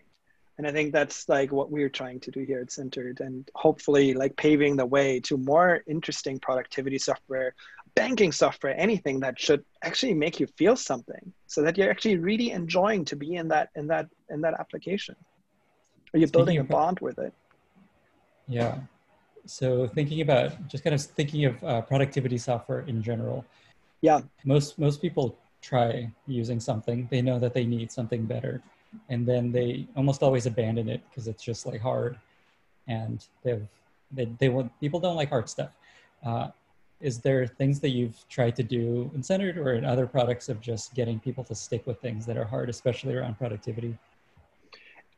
[0.57, 4.13] and i think that's like what we're trying to do here at centered and hopefully
[4.13, 7.53] like paving the way to more interesting productivity software
[7.95, 12.51] banking software, anything that should actually make you feel something so that you're actually really
[12.51, 15.15] enjoying to be in that in that in that application.
[16.13, 17.33] Are you building a bond with it?
[18.47, 18.77] Yeah.
[19.45, 23.45] So thinking about just kind of thinking of uh, productivity software in general.
[24.01, 24.21] Yeah.
[24.43, 27.07] Most most people try using something.
[27.09, 28.61] They know that they need something better,
[29.09, 32.17] and then they almost always abandon it because it's just like hard,
[32.87, 33.67] and they've
[34.11, 35.71] they they want people don't like hard stuff.
[36.23, 36.49] Uh,
[37.01, 40.61] is there things that you've tried to do in Centered or in other products of
[40.61, 43.97] just getting people to stick with things that are hard, especially around productivity?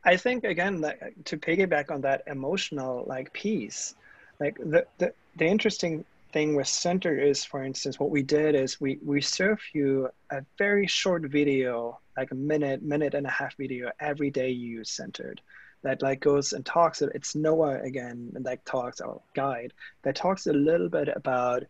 [0.04, 3.94] I think again that to piggyback on that emotional like piece,
[4.40, 8.80] like the, the the interesting thing with Center is, for instance, what we did is
[8.80, 13.56] we we serve you a very short video, like a minute, minute and a half
[13.56, 15.40] video every day you use Centered
[15.82, 19.72] that like goes and talks it's noah again and like talks our guide
[20.02, 21.64] that talks a little bit about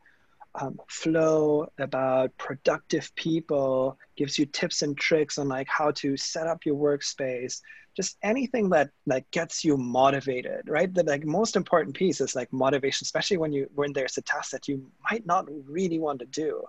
[0.54, 6.46] um, flow about productive people gives you tips and tricks on like how to set
[6.46, 7.60] up your workspace
[7.98, 10.94] just anything that like gets you motivated right?
[10.94, 14.52] The like most important piece is like motivation especially when you when there's a task
[14.52, 16.62] that you might not really want to do.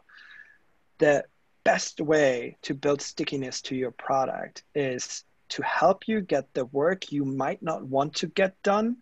[0.98, 1.24] The
[1.64, 7.12] best way to build stickiness to your product is to help you get the work
[7.12, 8.98] you might not want to get done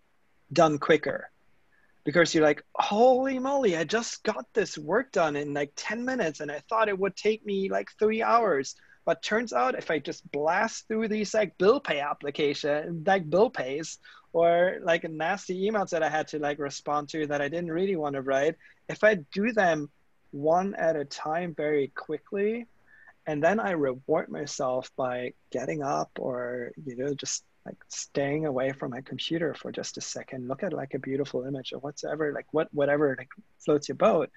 [0.52, 1.30] done quicker.
[2.04, 6.42] Because you're like holy moly i just got this work done in like 10 minutes
[6.42, 8.76] and i thought it would take me like three hours
[9.08, 13.50] but turns out if i just blast through these like bill pay application like bill
[13.50, 13.98] pays
[14.34, 17.96] or like nasty emails that i had to like respond to that i didn't really
[17.96, 18.56] want to write
[18.90, 19.90] if i do them
[20.32, 22.68] one at a time very quickly
[23.28, 28.72] and then I reward myself by getting up or you know just like staying away
[28.72, 32.32] from my computer for just a second, look at like a beautiful image or whatever,
[32.32, 33.28] like what whatever like
[33.60, 34.30] floats your boat.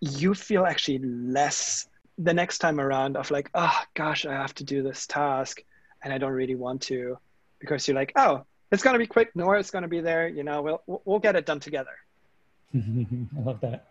[0.00, 1.86] You feel actually less
[2.18, 5.62] the next time around of like, oh gosh, I have to do this task
[6.02, 7.18] and I don't really want to,
[7.58, 9.34] because you're like, oh, it's gonna be quick.
[9.34, 10.28] Nora's gonna be there.
[10.28, 11.96] You know, we'll we'll get it done together.
[12.74, 13.88] I love that.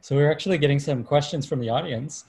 [0.00, 2.24] So we're actually getting some questions from the audience.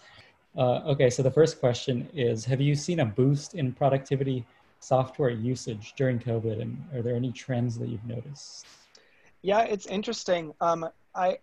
[0.57, 4.45] Uh, okay, so the first question is, have you seen a boost in productivity
[4.79, 8.65] software usage during COVID and are there any trends that you've noticed?
[9.41, 10.53] Yeah, it's interesting.
[10.59, 11.37] Um, I,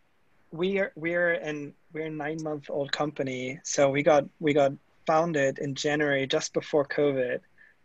[0.51, 3.61] we are, we're in, we're a nine month old company.
[3.65, 4.73] So we got, we got
[5.07, 7.41] founded in January, just before COVID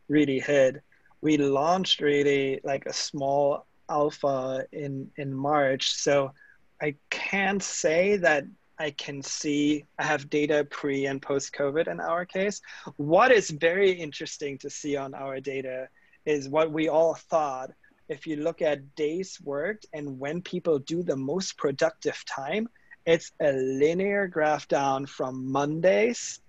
[0.10, 0.82] really hit.
[1.22, 5.94] We launched really like a small alpha in, in March.
[5.94, 6.34] So
[6.82, 8.44] I can't say that
[8.80, 12.62] I can see I have data pre and post COVID in our case.
[12.98, 15.88] What is very interesting to see on our data
[16.26, 17.72] is what we all thought.
[18.14, 22.70] If you look at days worked and when people do the most productive time,
[23.06, 26.40] it's a linear graph down from Mondays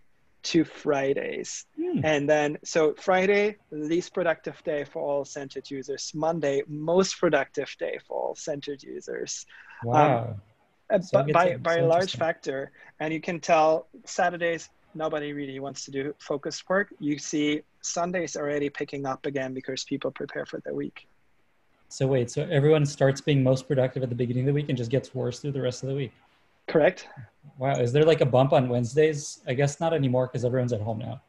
[0.45, 1.67] to Fridays.
[1.77, 2.01] Hmm.
[2.05, 6.13] And then, so Friday, least productive day for all centered users.
[6.15, 9.47] Monday, most productive day for all centered users.
[9.83, 10.37] Wow.
[10.91, 15.87] Um, uh, by by a large factor, and you can tell Saturdays nobody really wants
[15.87, 16.93] to do focused work.
[17.01, 21.07] You see Sundays already picking up again because people prepare for the week.
[21.95, 24.77] So wait, so everyone starts being most productive at the beginning of the week and
[24.77, 26.13] just gets worse through the rest of the week.
[26.67, 27.07] Correct.
[27.57, 29.43] Wow, is there like a bump on Wednesdays?
[29.47, 31.21] I guess not anymore because everyone's at home now.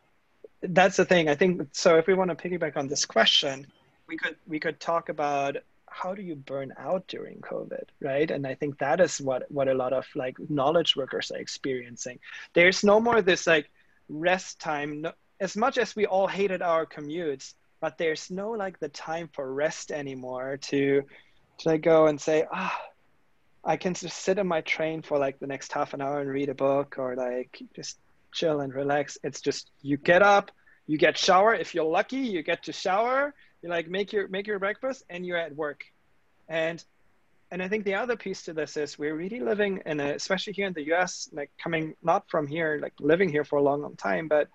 [0.63, 1.29] That's the thing.
[1.29, 1.99] I think so.
[1.99, 3.67] If we want to piggyback on this question,
[4.07, 8.45] we could we could talk about how do you burn out during covid right and
[8.45, 12.19] i think that is what what a lot of like knowledge workers are experiencing
[12.53, 13.69] there's no more this like
[14.09, 17.53] rest time no, as much as we all hated our commutes
[17.85, 21.03] but there's no like the time for rest anymore to
[21.59, 22.75] to like go and say ah
[23.63, 26.27] i can just sit in my train for like the next half an hour and
[26.27, 27.99] read a book or like just
[28.35, 29.17] chill and relax.
[29.23, 30.51] It's just you get up
[30.87, 31.53] you get shower.
[31.53, 33.33] If you're lucky you get to shower.
[33.61, 35.81] You like make your make your breakfast and you're at work.
[36.49, 36.83] And
[37.51, 40.53] and i think the other piece to this is we're really living in a especially
[40.53, 43.83] here in the us like coming not from here like living here for a long
[43.83, 44.47] long time but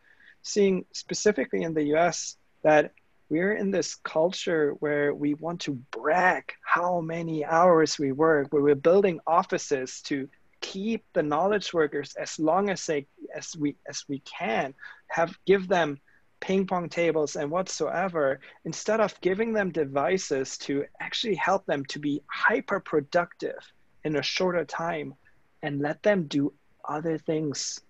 [0.42, 2.92] seeing specifically in the us that
[3.30, 8.62] we're in this culture where we want to brag how many hours we work where
[8.62, 10.28] we're building offices to
[10.60, 14.74] keep the knowledge workers as long as they as we as we can
[15.08, 15.98] have give them
[16.40, 21.98] ping pong tables and whatsoever, instead of giving them devices to actually help them to
[21.98, 23.58] be hyper productive
[24.04, 25.14] in a shorter time
[25.62, 26.52] and let them do
[26.88, 27.80] other things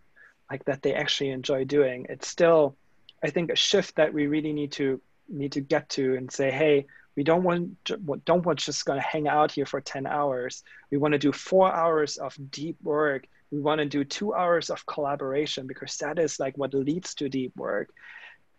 [0.50, 2.06] like that they actually enjoy doing.
[2.08, 2.76] It's still,
[3.22, 6.50] I think, a shift that we really need to need to get to and say,
[6.50, 7.90] hey, we don't want
[8.24, 10.62] don't want just gonna hang out here for 10 hours.
[10.90, 13.26] We want to do four hours of deep work.
[13.50, 17.28] We want to do two hours of collaboration because that is like what leads to
[17.28, 17.90] deep work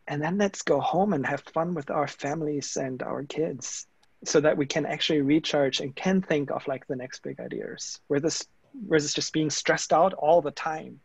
[0.07, 3.87] and then let's go home and have fun with our families and our kids
[4.25, 7.99] so that we can actually recharge and can think of like the next big ideas
[8.07, 8.45] where this
[8.87, 10.99] versus just being stressed out all the time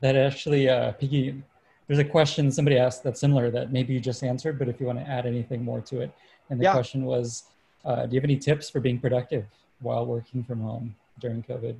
[0.00, 1.42] that actually uh piggy
[1.88, 4.86] there's a question somebody asked that's similar that maybe you just answered but if you
[4.86, 6.12] want to add anything more to it.
[6.50, 6.72] And the yeah.
[6.72, 7.44] question was
[7.84, 9.46] uh, do you have any tips for being productive
[9.80, 11.76] while working from home during covid?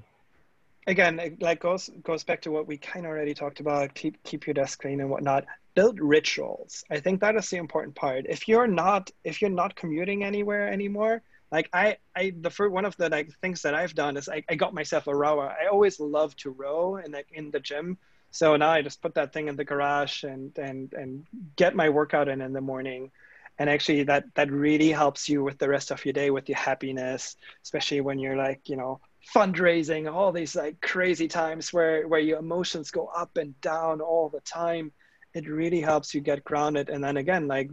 [0.87, 4.21] Again it like goes goes back to what we kind of already talked about keep
[4.25, 5.45] keep your desk clean and whatnot.
[5.75, 6.83] Build rituals.
[6.91, 8.27] I think that is the important part.
[8.29, 12.85] If you're not if you're not commuting anywhere anymore like i i the first one
[12.85, 15.49] of the like things that i've done is I, I got myself a rower.
[15.49, 17.97] I always love to row in like in the gym
[18.31, 21.89] so now i just put that thing in the garage and and and get my
[21.89, 23.11] workout in in the morning
[23.59, 26.59] and actually that that really helps you with the rest of your day with your
[26.59, 29.01] happiness especially when you're like you know
[29.35, 34.29] fundraising, all these like crazy times where where your emotions go up and down all
[34.29, 34.93] the time.
[35.35, 37.71] It really helps you get grounded, and then again, like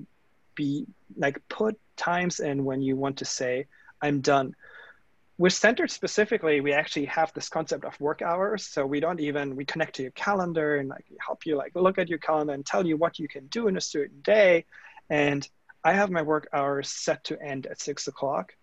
[0.55, 3.67] be like put times in when you want to say,
[4.01, 4.55] "I'm done."
[5.37, 8.65] With centered specifically, we actually have this concept of work hours.
[8.65, 11.97] So we don't even we connect to your calendar and like help you like look
[11.97, 14.65] at your calendar and tell you what you can do in a certain day.
[15.09, 15.47] And
[15.83, 18.53] I have my work hours set to end at six o'clock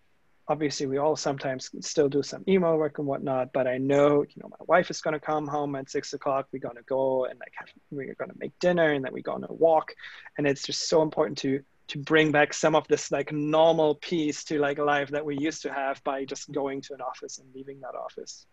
[0.48, 4.42] obviously we all sometimes still do some email work and whatnot but i know you
[4.42, 7.26] know my wife is going to come home at six o'clock we're going to go
[7.26, 9.94] and like have, we're going to make dinner and then we're going to walk
[10.36, 14.44] and it's just so important to to bring back some of this like normal piece
[14.44, 17.48] to like life that we used to have by just going to an office and
[17.54, 18.46] leaving that office.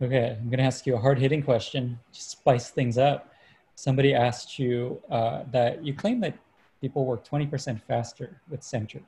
[0.00, 1.98] Okay i'm going to ask you a hard-hitting question.
[2.12, 3.32] To spice things up.
[3.74, 6.36] Somebody asked you uh, that you claim that
[6.80, 9.04] people work 20% faster with centered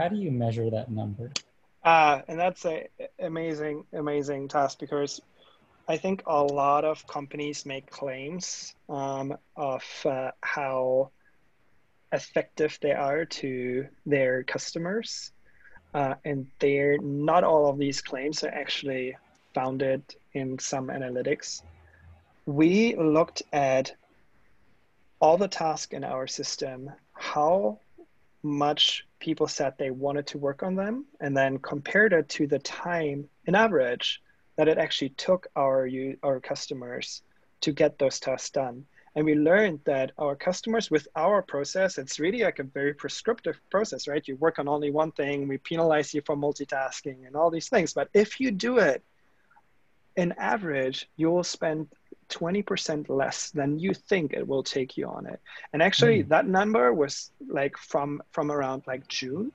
[0.00, 1.30] how do you measure that number?
[1.84, 5.20] Uh, and that's a amazing, amazing task because
[5.88, 11.10] I think a lot of companies make claims um, of uh, how
[12.12, 15.32] effective they are to their customers,
[15.94, 19.16] uh, and they're not all of these claims are actually
[19.54, 21.62] founded in some analytics.
[22.46, 23.92] We looked at
[25.20, 27.78] all the tasks in our system, how
[28.42, 32.58] much people said they wanted to work on them and then compared it to the
[32.60, 34.22] time in average
[34.56, 35.88] that it actually took our
[36.22, 37.22] our customers
[37.60, 38.86] to get those tasks done
[39.16, 43.60] and we learned that our customers with our process it's really like a very prescriptive
[43.70, 47.50] process right you work on only one thing we penalize you for multitasking and all
[47.50, 49.02] these things but if you do it
[50.16, 51.88] in average you will spend
[52.30, 55.40] 20% less than you think it will take you on it.
[55.72, 56.28] And actually mm.
[56.28, 59.52] that number was like from from around like June.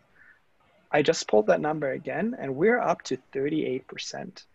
[0.91, 4.45] I just pulled that number again and we're up to 38%.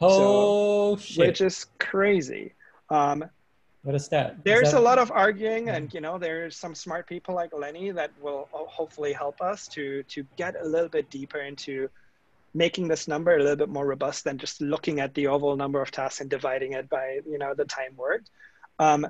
[0.00, 1.26] Oh so, shit.
[1.26, 2.54] Which is crazy.
[2.88, 3.24] Um,
[3.82, 4.44] what is that?
[4.44, 4.80] There's is that...
[4.80, 8.48] a lot of arguing, and you know, there's some smart people like Lenny that will
[8.52, 11.88] hopefully help us to to get a little bit deeper into
[12.54, 15.80] making this number a little bit more robust than just looking at the overall number
[15.80, 18.30] of tasks and dividing it by you know the time worked.
[18.78, 19.06] Um,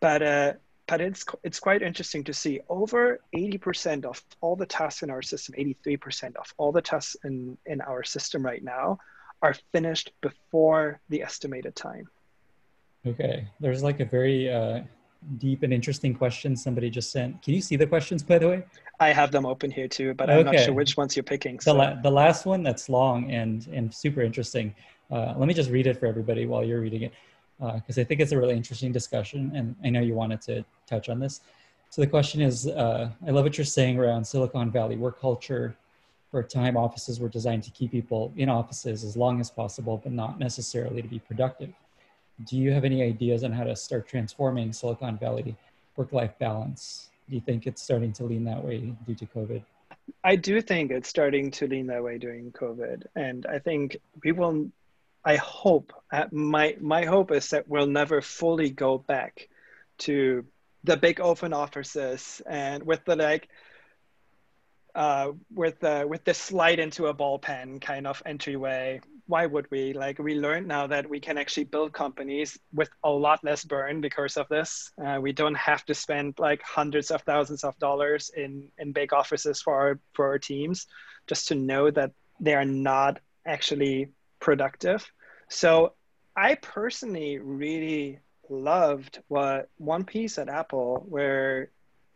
[0.00, 0.52] but uh,
[0.86, 5.22] but it's it's quite interesting to see over 80% of all the tasks in our
[5.22, 8.98] system 83% of all the tasks in in our system right now
[9.42, 12.08] are finished before the estimated time
[13.06, 14.80] okay there's like a very uh,
[15.38, 18.64] deep and interesting question somebody just sent can you see the questions by the way
[19.00, 20.56] i have them open here too but i'm okay.
[20.56, 21.72] not sure which ones you're picking so.
[21.72, 24.74] the, la- the last one that's long and and super interesting
[25.10, 27.12] uh, let me just read it for everybody while you're reading it
[27.58, 30.64] because uh, I think it's a really interesting discussion, and I know you wanted to
[30.86, 31.40] touch on this.
[31.90, 35.76] So the question is, uh, I love what you're saying around Silicon Valley work culture.
[36.30, 40.00] For a time, offices were designed to keep people in offices as long as possible,
[40.02, 41.72] but not necessarily to be productive.
[42.42, 45.56] Do you have any ideas on how to start transforming Silicon Valley
[45.96, 47.10] work-life balance?
[47.28, 49.62] Do you think it's starting to lean that way due to COVID?
[50.22, 54.70] I do think it's starting to lean that way during COVID, and I think people
[55.24, 59.48] I hope uh, my my hope is that we'll never fully go back
[59.98, 60.44] to
[60.82, 63.48] the big open offices and with the like
[64.94, 69.00] uh, with the with the slide into a ball pen kind of entryway.
[69.26, 69.92] Why would we?
[69.94, 74.00] Like we learned now that we can actually build companies with a lot less burn
[74.00, 74.92] because of this.
[75.02, 79.12] Uh, we don't have to spend like hundreds of thousands of dollars in in big
[79.12, 80.86] offices for our for our teams,
[81.26, 84.08] just to know that they are not actually
[84.40, 85.10] productive.
[85.48, 85.94] So
[86.36, 88.18] I personally really
[88.50, 91.70] loved what one piece at Apple where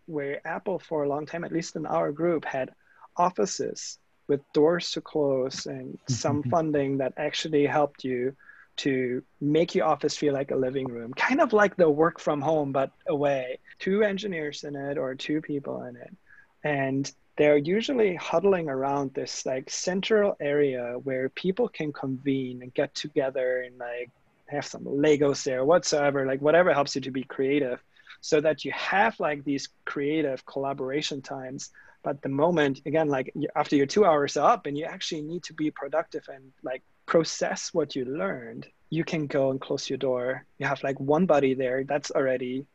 [0.06, 2.74] where Apple for a long time, at least in our group, had
[3.16, 3.98] offices
[4.28, 6.12] with doors to close and mm-hmm.
[6.12, 8.36] some funding that actually helped you
[8.76, 12.40] to make your office feel like a living room, kind of like the work from
[12.40, 13.58] home, but away.
[13.80, 16.14] Two engineers in it or two people in it.
[16.62, 22.94] And they're usually huddling around this like central area where people can convene and get
[22.94, 24.10] together and like
[24.46, 27.80] have some legos there whatsoever like whatever helps you to be creative
[28.20, 31.70] so that you have like these creative collaboration times
[32.08, 35.42] but the moment again like after your two hours are up and you actually need
[35.42, 39.98] to be productive and like process what you learned you can go and close your
[39.98, 40.44] door.
[40.58, 42.66] You have like one buddy there that's already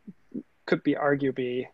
[0.66, 1.68] could be arguably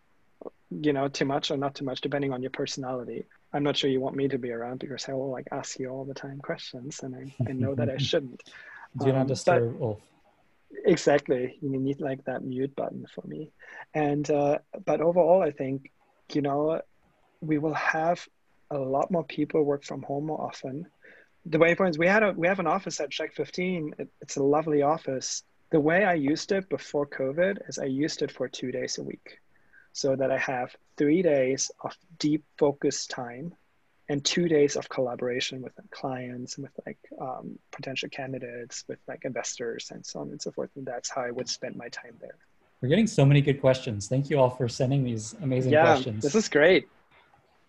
[0.72, 3.26] you know too much or not too much depending on your personality.
[3.54, 5.90] I'm not sure you want me to be around because i will like ask you
[5.90, 8.44] all the time questions and i, I know that i shouldn't.
[8.98, 10.00] Do you um, disturb Ulf.
[10.86, 11.58] exactly.
[11.62, 13.52] You need like that mute button for me.
[13.94, 15.92] And uh, but overall i think
[16.34, 16.82] you know
[17.42, 18.28] we will have
[18.72, 20.86] a lot more people work from home more often
[21.46, 24.38] the way points we had a we have an office at Shack 15 it, it's
[24.38, 28.48] a lovely office the way i used it before covid is i used it for
[28.48, 29.40] two days a week
[29.94, 33.54] so that I have three days of deep focus time
[34.08, 39.24] and two days of collaboration with clients and with like um, potential candidates, with like
[39.26, 40.70] investors and so on and so forth.
[40.76, 42.36] And that's how I would spend my time there.
[42.82, 44.08] We're getting so many good questions.
[44.08, 46.24] Thank you all for sending these amazing yeah, questions.
[46.24, 46.88] This is great.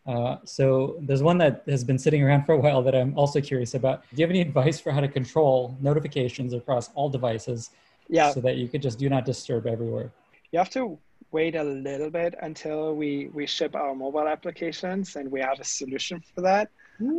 [0.07, 3.41] Uh, so there's one that has been sitting around for a while that I'm also
[3.41, 4.03] curious about.
[4.11, 7.71] Do you have any advice for how to control notifications across all devices
[8.09, 8.33] yeah.
[8.33, 10.11] so that you could just do not disturb everywhere?
[10.53, 10.99] You have to
[11.31, 15.65] wait a little bit until we, we ship our mobile applications and we have a
[15.65, 16.71] solution for that.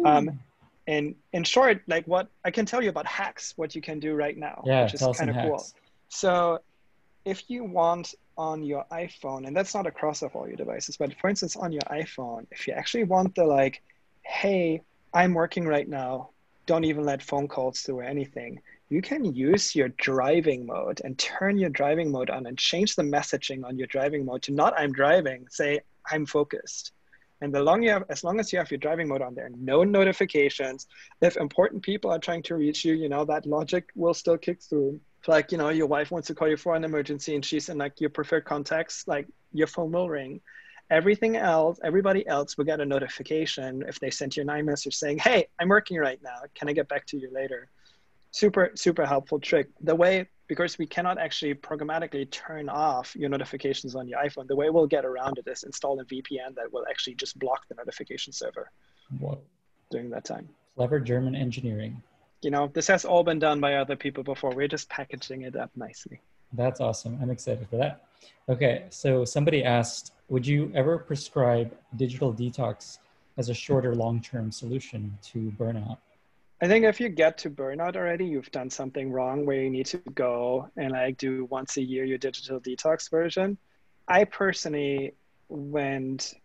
[0.06, 0.40] Um,
[0.88, 4.14] and in short, like what I can tell you about hacks, what you can do
[4.16, 5.66] right now, yeah, which is kind of cool.
[6.10, 6.60] So
[7.24, 8.16] if you want
[8.50, 11.72] on your iPhone, and that's not across of all your devices, but for instance, on
[11.72, 13.82] your iPhone, if you actually want the like,
[14.24, 14.82] hey,
[15.14, 16.30] I'm working right now,
[16.66, 18.62] don't even let phone calls do anything
[18.92, 23.04] you can use your driving mode and turn your driving mode on and change the
[23.04, 25.80] messaging on your driving mode to not I'm driving, say
[26.12, 26.92] I'm focused.
[27.40, 29.50] And the long you have, as long as you have your driving mode on there,
[29.58, 30.88] no notifications.
[31.22, 34.62] If important people are trying to reach you, you know that logic will still kick
[34.62, 35.00] through.
[35.28, 37.78] Like you know, your wife wants to call you for an emergency, and she's in
[37.78, 40.42] like your preferred contacts, like your phone will ring.
[40.90, 45.20] Everything else, everybody else will get a notification if they sent you an iMessage saying,
[45.20, 46.42] "Hey, I'm working right now.
[46.56, 47.70] Can I get back to you later?"
[48.32, 53.94] super super helpful trick the way because we cannot actually programmatically turn off your notifications
[53.94, 56.86] on your iphone the way we'll get around it is install a vpn that will
[56.90, 58.72] actually just block the notification server
[59.20, 59.42] what?
[59.92, 62.02] during that time clever german engineering
[62.42, 64.52] you know this has all been done by other people before.
[64.54, 66.22] We're just packaging it up nicely.
[66.54, 67.18] That's awesome.
[67.22, 68.04] I'm excited for that.
[68.50, 73.00] Okay so somebody asked would you ever prescribe digital detox
[73.38, 75.98] as a shorter long-term solution to burnout?
[76.62, 79.88] I think if you get to burnout already, you've done something wrong where you need
[79.88, 83.58] to go and like do once a year your digital detox version.
[84.08, 85.16] I personally
[85.50, 86.36] went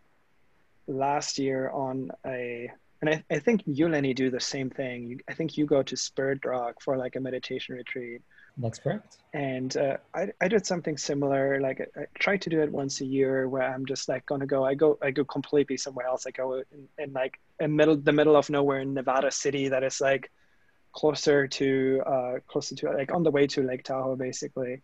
[0.86, 2.70] last year on a
[3.00, 5.06] and I, I think you, Lenny, do the same thing.
[5.06, 8.22] You, I think you go to Spirit Rock for like a meditation retreat.
[8.58, 9.18] That's correct.
[9.34, 11.60] And uh, I, I did something similar.
[11.60, 14.46] Like I, I try to do it once a year, where I'm just like gonna
[14.46, 14.64] go.
[14.64, 16.26] I go I go completely somewhere else.
[16.26, 19.84] I go in, in like in middle the middle of nowhere in Nevada City that
[19.84, 20.30] is like
[20.92, 24.80] closer to uh closer to like on the way to Lake Tahoe basically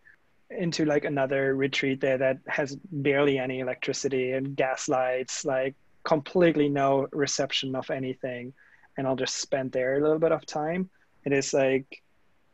[0.50, 5.74] into like another retreat there that has barely any electricity and gas lights like
[6.04, 8.52] completely no reception of anything
[8.96, 10.90] and I'll just spend there a little bit of time.
[11.24, 12.02] It is like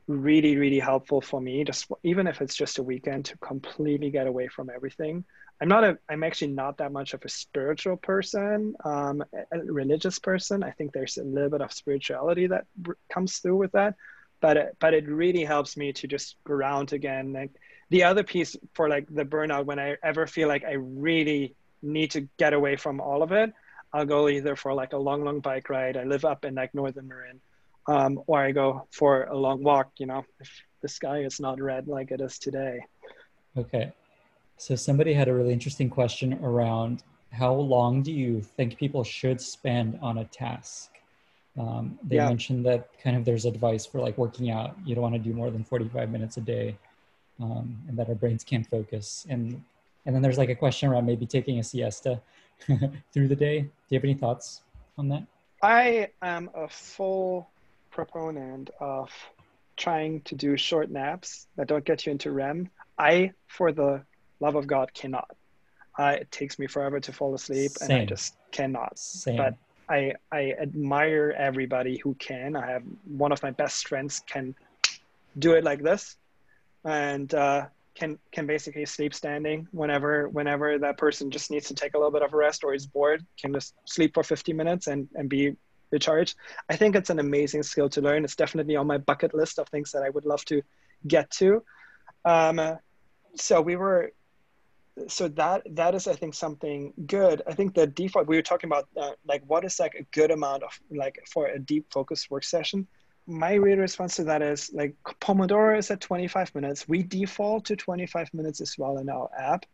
[0.07, 4.27] really, really helpful for me, just even if it's just a weekend to completely get
[4.27, 5.25] away from everything.
[5.61, 10.19] I'm not a, I'm actually not that much of a spiritual person, um, a religious
[10.19, 10.63] person.
[10.63, 12.67] I think there's a little bit of spirituality that
[13.13, 13.97] comes through with that,
[14.41, 17.33] but, it, but it really helps me to just ground again.
[17.33, 17.51] Like
[17.91, 22.11] the other piece for like the burnout, when I ever feel like I really need
[22.13, 23.53] to get away from all of it,
[23.93, 25.97] I'll go either for like a long, long bike ride.
[25.97, 27.41] I live up in like Northern Marin,
[27.87, 30.51] um, or I go for a long walk, you know, if
[30.83, 32.81] the sky is not red like it is today.
[33.57, 33.93] Okay.
[34.57, 37.03] So somebody had a really interesting question around
[37.33, 40.91] how long do you think people should spend on a task?
[41.59, 42.29] Um, they yeah.
[42.29, 44.77] mentioned that kind of there's advice for like working out.
[44.85, 46.77] You don't want to do more than 45 minutes a day
[47.41, 49.27] um, and that our brains can't focus.
[49.29, 49.63] And
[50.09, 52.19] and then there's like a question around maybe taking a siesta
[53.13, 53.61] through the day.
[53.61, 54.63] Do you have any thoughts
[54.97, 55.23] on that?
[55.63, 57.51] I am a full
[57.91, 59.11] proponent of
[59.77, 62.71] trying to do short naps that don't get you into REM.
[62.99, 64.03] I, for the
[64.41, 65.37] love of God, cannot.
[65.99, 67.91] Uh, it takes me forever to fall asleep, Same.
[67.91, 68.99] and I just cannot.
[68.99, 69.37] Same.
[69.37, 69.57] But
[69.91, 72.57] I I admire everybody who can.
[72.57, 74.55] I have one of my best friends can
[75.39, 76.17] do it like this,
[76.83, 77.67] and uh,
[77.99, 82.13] can can basically sleep standing whenever whenever that person just needs to take a little
[82.13, 85.29] bit of a rest or is bored can just sleep for 50 minutes and and
[85.29, 85.57] be
[85.91, 86.37] recharged.
[86.69, 88.23] I think it's an amazing skill to learn.
[88.25, 90.63] It's definitely on my bucket list of things that i would love to
[91.07, 91.63] get to.
[92.25, 92.79] Um,
[93.37, 94.13] so we were
[95.07, 97.43] so that that is i think something good.
[97.47, 100.31] I think the default we were talking about uh, like what is like a good
[100.31, 102.87] amount of like for a deep focus work session
[103.29, 106.89] my real response to that is like Pomodoro is at 25 minutes.
[106.89, 109.67] We default to 25 minutes as well in our app,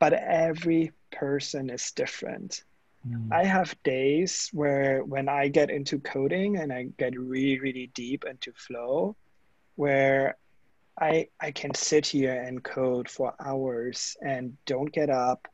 [0.00, 2.64] but every person is different.
[3.08, 3.32] Mm.
[3.32, 8.24] I have days where when I get into coding and I get really, really deep
[8.28, 9.14] into flow,
[9.76, 10.36] where
[11.00, 15.46] I I can sit here and code for hours and don't get up,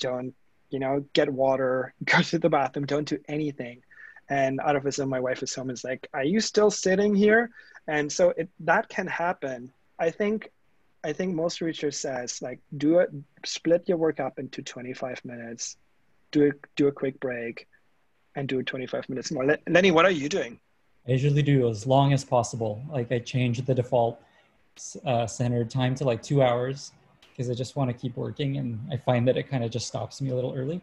[0.00, 0.34] don't
[0.68, 3.83] you know get water, go to the bathroom, don't do anything
[4.28, 7.50] and out of visit my wife is home is like are you still sitting here?
[7.86, 9.72] And so it, that can happen.
[9.98, 10.50] I think
[11.04, 13.10] i think most research says like do it
[13.44, 15.76] split your work up into 25 minutes
[16.32, 17.68] do it do a quick break
[18.34, 19.56] and do 25 minutes more.
[19.68, 20.58] Lenny what are you doing?
[21.06, 22.82] I usually do as long as possible.
[22.90, 24.20] Like i change the default
[25.06, 26.92] uh, centered time to like two hours
[27.30, 29.86] because i just want to keep working and i find that it kind of just
[29.86, 30.80] stops me a little early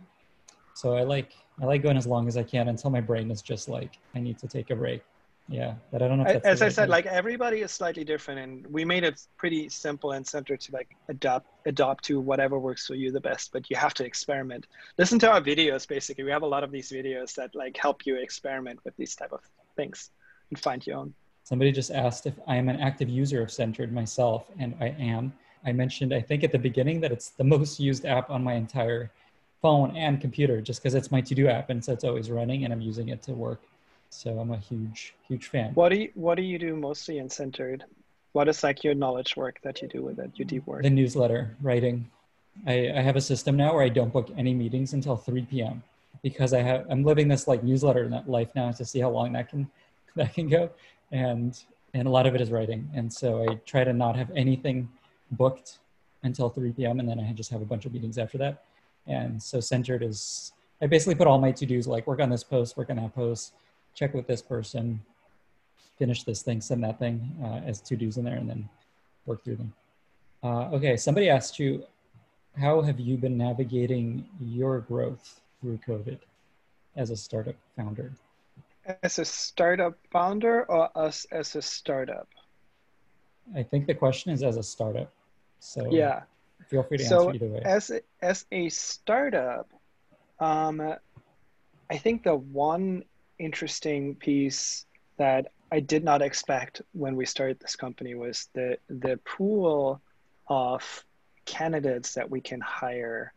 [0.73, 3.41] so i like I like going as long as I can until my brain is
[3.41, 5.03] just like, I need to take a break.
[5.47, 6.23] Yeah, but I don't know.
[6.23, 10.13] as I right said, like everybody is slightly different, and we made it pretty simple
[10.13, 13.51] and centered to like adopt adopt to whatever works for you the best.
[13.51, 14.67] But you have to experiment.
[14.97, 15.85] Listen to our videos.
[15.85, 19.13] Basically, we have a lot of these videos that like help you experiment with these
[19.13, 19.41] type of
[19.75, 20.11] things
[20.51, 21.13] and find your own.
[21.43, 25.33] Somebody just asked if I am an active user of Centered myself, and I am.
[25.65, 28.53] I mentioned, I think at the beginning, that it's the most used app on my
[28.53, 29.11] entire
[29.61, 32.73] phone and computer just because it's my to-do app and so it's always running and
[32.73, 33.61] I'm using it to work.
[34.09, 35.71] So I'm a huge, huge fan.
[35.73, 37.85] What do you what do you do mostly in centered?
[38.33, 40.83] What is like your knowledge work that you do with it, your deep work?
[40.83, 42.09] The newsletter writing.
[42.67, 45.83] I, I have a system now where I don't book any meetings until 3 p.m.
[46.21, 49.49] because I have I'm living this like newsletter life now to see how long that
[49.49, 49.69] can
[50.15, 50.71] that can go.
[51.11, 51.57] And
[51.93, 52.89] and a lot of it is writing.
[52.93, 54.89] And so I try to not have anything
[55.31, 55.79] booked
[56.23, 56.99] until 3 p.m.
[56.99, 58.63] and then I just have a bunch of meetings after that
[59.07, 62.77] and so centered is, I basically put all my to-dos like work on this post,
[62.77, 63.53] work on that post,
[63.93, 65.01] check with this person,
[65.97, 68.67] finish this thing, send that thing uh, as to-dos in there and then
[69.25, 69.73] work through them.
[70.43, 71.83] Uh, okay, somebody asked you,
[72.59, 76.17] how have you been navigating your growth through COVID
[76.95, 78.11] as a startup founder?
[79.03, 82.27] As a startup founder or us as a startup?
[83.55, 85.11] I think the question is as a startup.
[85.59, 86.23] So yeah,
[86.67, 87.61] Feel free to so answer either way.
[87.63, 89.69] As a, as a startup,
[90.39, 90.95] um,
[91.89, 93.03] I think the one
[93.39, 94.85] interesting piece
[95.17, 100.01] that I did not expect when we started this company was the the pool
[100.47, 101.05] of
[101.45, 103.33] candidates that we can hire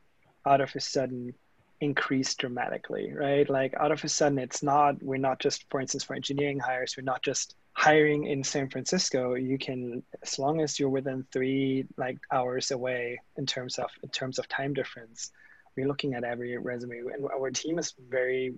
[0.46, 1.34] out of a sudden
[1.80, 3.48] increased dramatically, right?
[3.48, 6.96] Like out of a sudden, it's not, we're not just, for instance, for engineering hires,
[6.96, 9.34] we're not just hiring in San Francisco.
[9.34, 14.08] You can, as long as you're within three like hours away in terms of in
[14.08, 15.32] terms of time difference,
[15.76, 18.54] we're looking at every resume, and our team is very,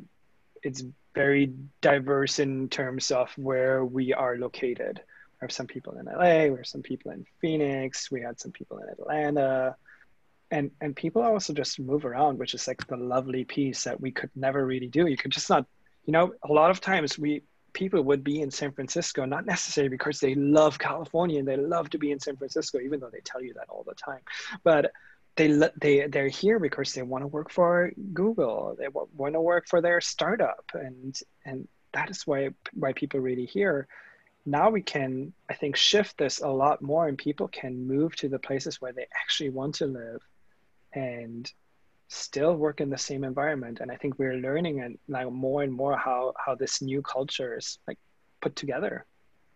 [0.63, 5.01] it's very diverse in terms of where we are located.
[5.41, 8.53] We have some people in LA, we have some people in Phoenix, we had some
[8.53, 9.77] people in Atlanta.
[10.51, 14.13] And and people also just move around, which is like the lovely piece that we
[14.13, 15.07] could never really do.
[15.07, 15.67] You could just not,
[16.05, 17.43] you know, a lot of times we
[17.77, 21.91] people would be in San Francisco, not necessarily because they love California and they love
[21.91, 24.23] to be in San Francisco, even though they tell you that all the time.
[24.65, 24.93] But
[25.37, 25.49] they
[25.79, 28.77] they they're here because they want to work for Google.
[28.79, 31.15] They want to work for their startup, and
[31.45, 33.87] and that is why why people really here.
[34.47, 38.29] Now we can, I think, shift this a lot more, and people can move to
[38.31, 40.23] the places where they actually want to live,
[40.95, 41.53] and
[42.09, 43.81] still work in the same environment.
[43.81, 47.57] And I think we're learning and like more and more how how this new culture
[47.59, 47.99] is like
[48.41, 49.07] put together.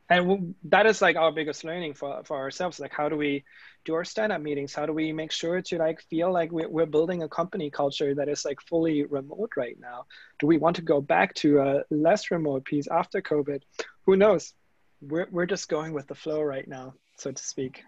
[0.09, 2.81] And that is like our biggest learning for, for ourselves.
[2.81, 3.45] Like how do we
[3.85, 4.75] do our stand-up meetings?
[4.75, 8.13] How do we make sure to like feel like we're, we're building a company culture
[8.17, 10.07] that is like fully remote right now?
[10.41, 13.63] Do we want to go back to a less remote piece after covid?
[14.07, 14.53] Who knows?
[15.01, 17.85] We're, we're just going with the flow right now so to speak.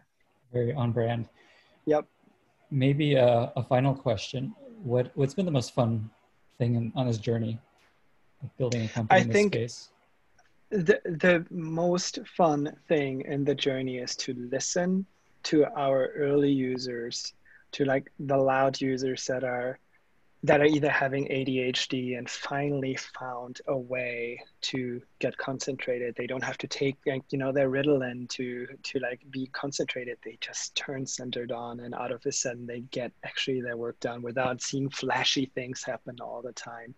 [0.52, 1.26] Very on brand.
[1.86, 2.06] Yep
[2.72, 4.54] maybe a, a final question.
[4.82, 6.10] What what's been the most fun
[6.58, 7.58] thing in, on this journey
[8.58, 9.90] building a company I in this think, space?
[10.70, 15.06] the the most fun thing in the journey is to listen
[15.44, 17.34] to our early users
[17.72, 19.78] to like the loud users that are
[20.44, 26.16] that are either having ADHD and finally found a way to get concentrated.
[26.16, 30.18] They don't have to take like, you know their Ritalin to to like be concentrated.
[30.24, 34.00] They just turn centered on and out of a sudden they get actually their work
[34.00, 36.94] done without seeing flashy things happen all the time.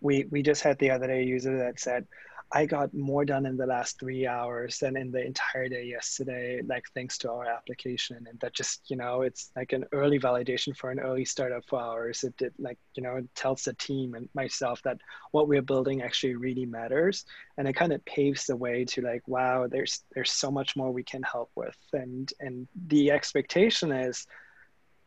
[0.00, 2.06] We we just had the other day a user that said,
[2.54, 6.60] I got more done in the last three hours than in the entire day yesterday,
[6.66, 8.26] like thanks to our application.
[8.28, 11.80] And that just, you know, it's like an early validation for an early startup for
[11.80, 12.24] ours.
[12.24, 14.98] It did like, you know, it tells the team and myself that
[15.30, 17.24] what we're building actually really matters.
[17.56, 20.92] And it kind of paves the way to like, wow, there's there's so much more
[20.92, 21.76] we can help with.
[21.94, 24.26] And and the expectation is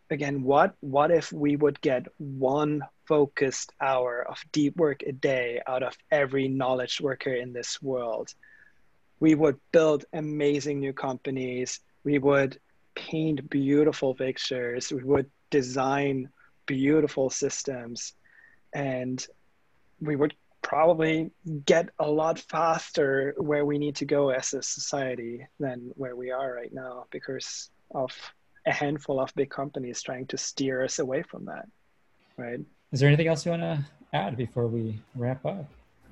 [0.09, 5.61] again, what what if we would get one focused hour of deep work a day
[5.67, 8.33] out of every knowledge worker in this world?
[9.19, 11.79] We would build amazing new companies.
[12.03, 12.59] We would
[12.95, 14.91] paint beautiful pictures.
[14.91, 16.29] We would design
[16.65, 18.13] beautiful systems.
[18.73, 19.25] And
[20.01, 21.31] we would probably
[21.65, 26.31] get a lot faster where we need to go as a society than where we
[26.31, 28.11] are right now because of
[28.67, 31.65] a handful of big companies trying to steer us away from that
[32.37, 32.59] right?
[32.91, 35.65] Is there anything else you want to add before we wrap up?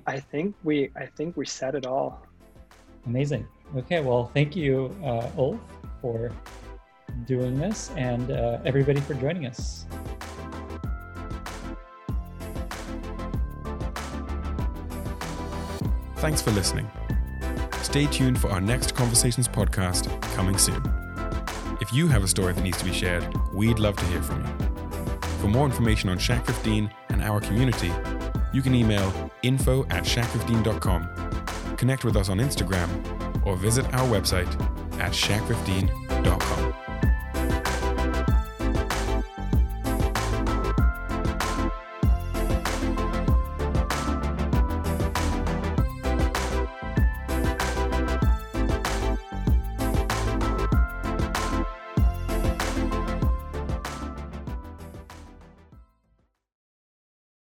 [0.06, 2.26] I think we i think we said it all.
[3.06, 3.46] Amazing.
[3.76, 5.60] Okay well thank you uh, ulf
[6.00, 6.30] for
[7.26, 9.86] doing this and uh, everybody for joining us.
[16.16, 16.90] Thanks for listening.
[17.82, 21.03] Stay tuned for our next conversations podcast coming soon
[21.80, 24.44] if you have a story that needs to be shared, we'd love to hear from
[24.44, 24.50] you.
[25.38, 27.92] For more information on Shack 15 and our community,
[28.52, 32.88] you can email info at shack15.com, connect with us on Instagram,
[33.46, 34.48] or visit our website
[34.98, 36.63] at shack15.com.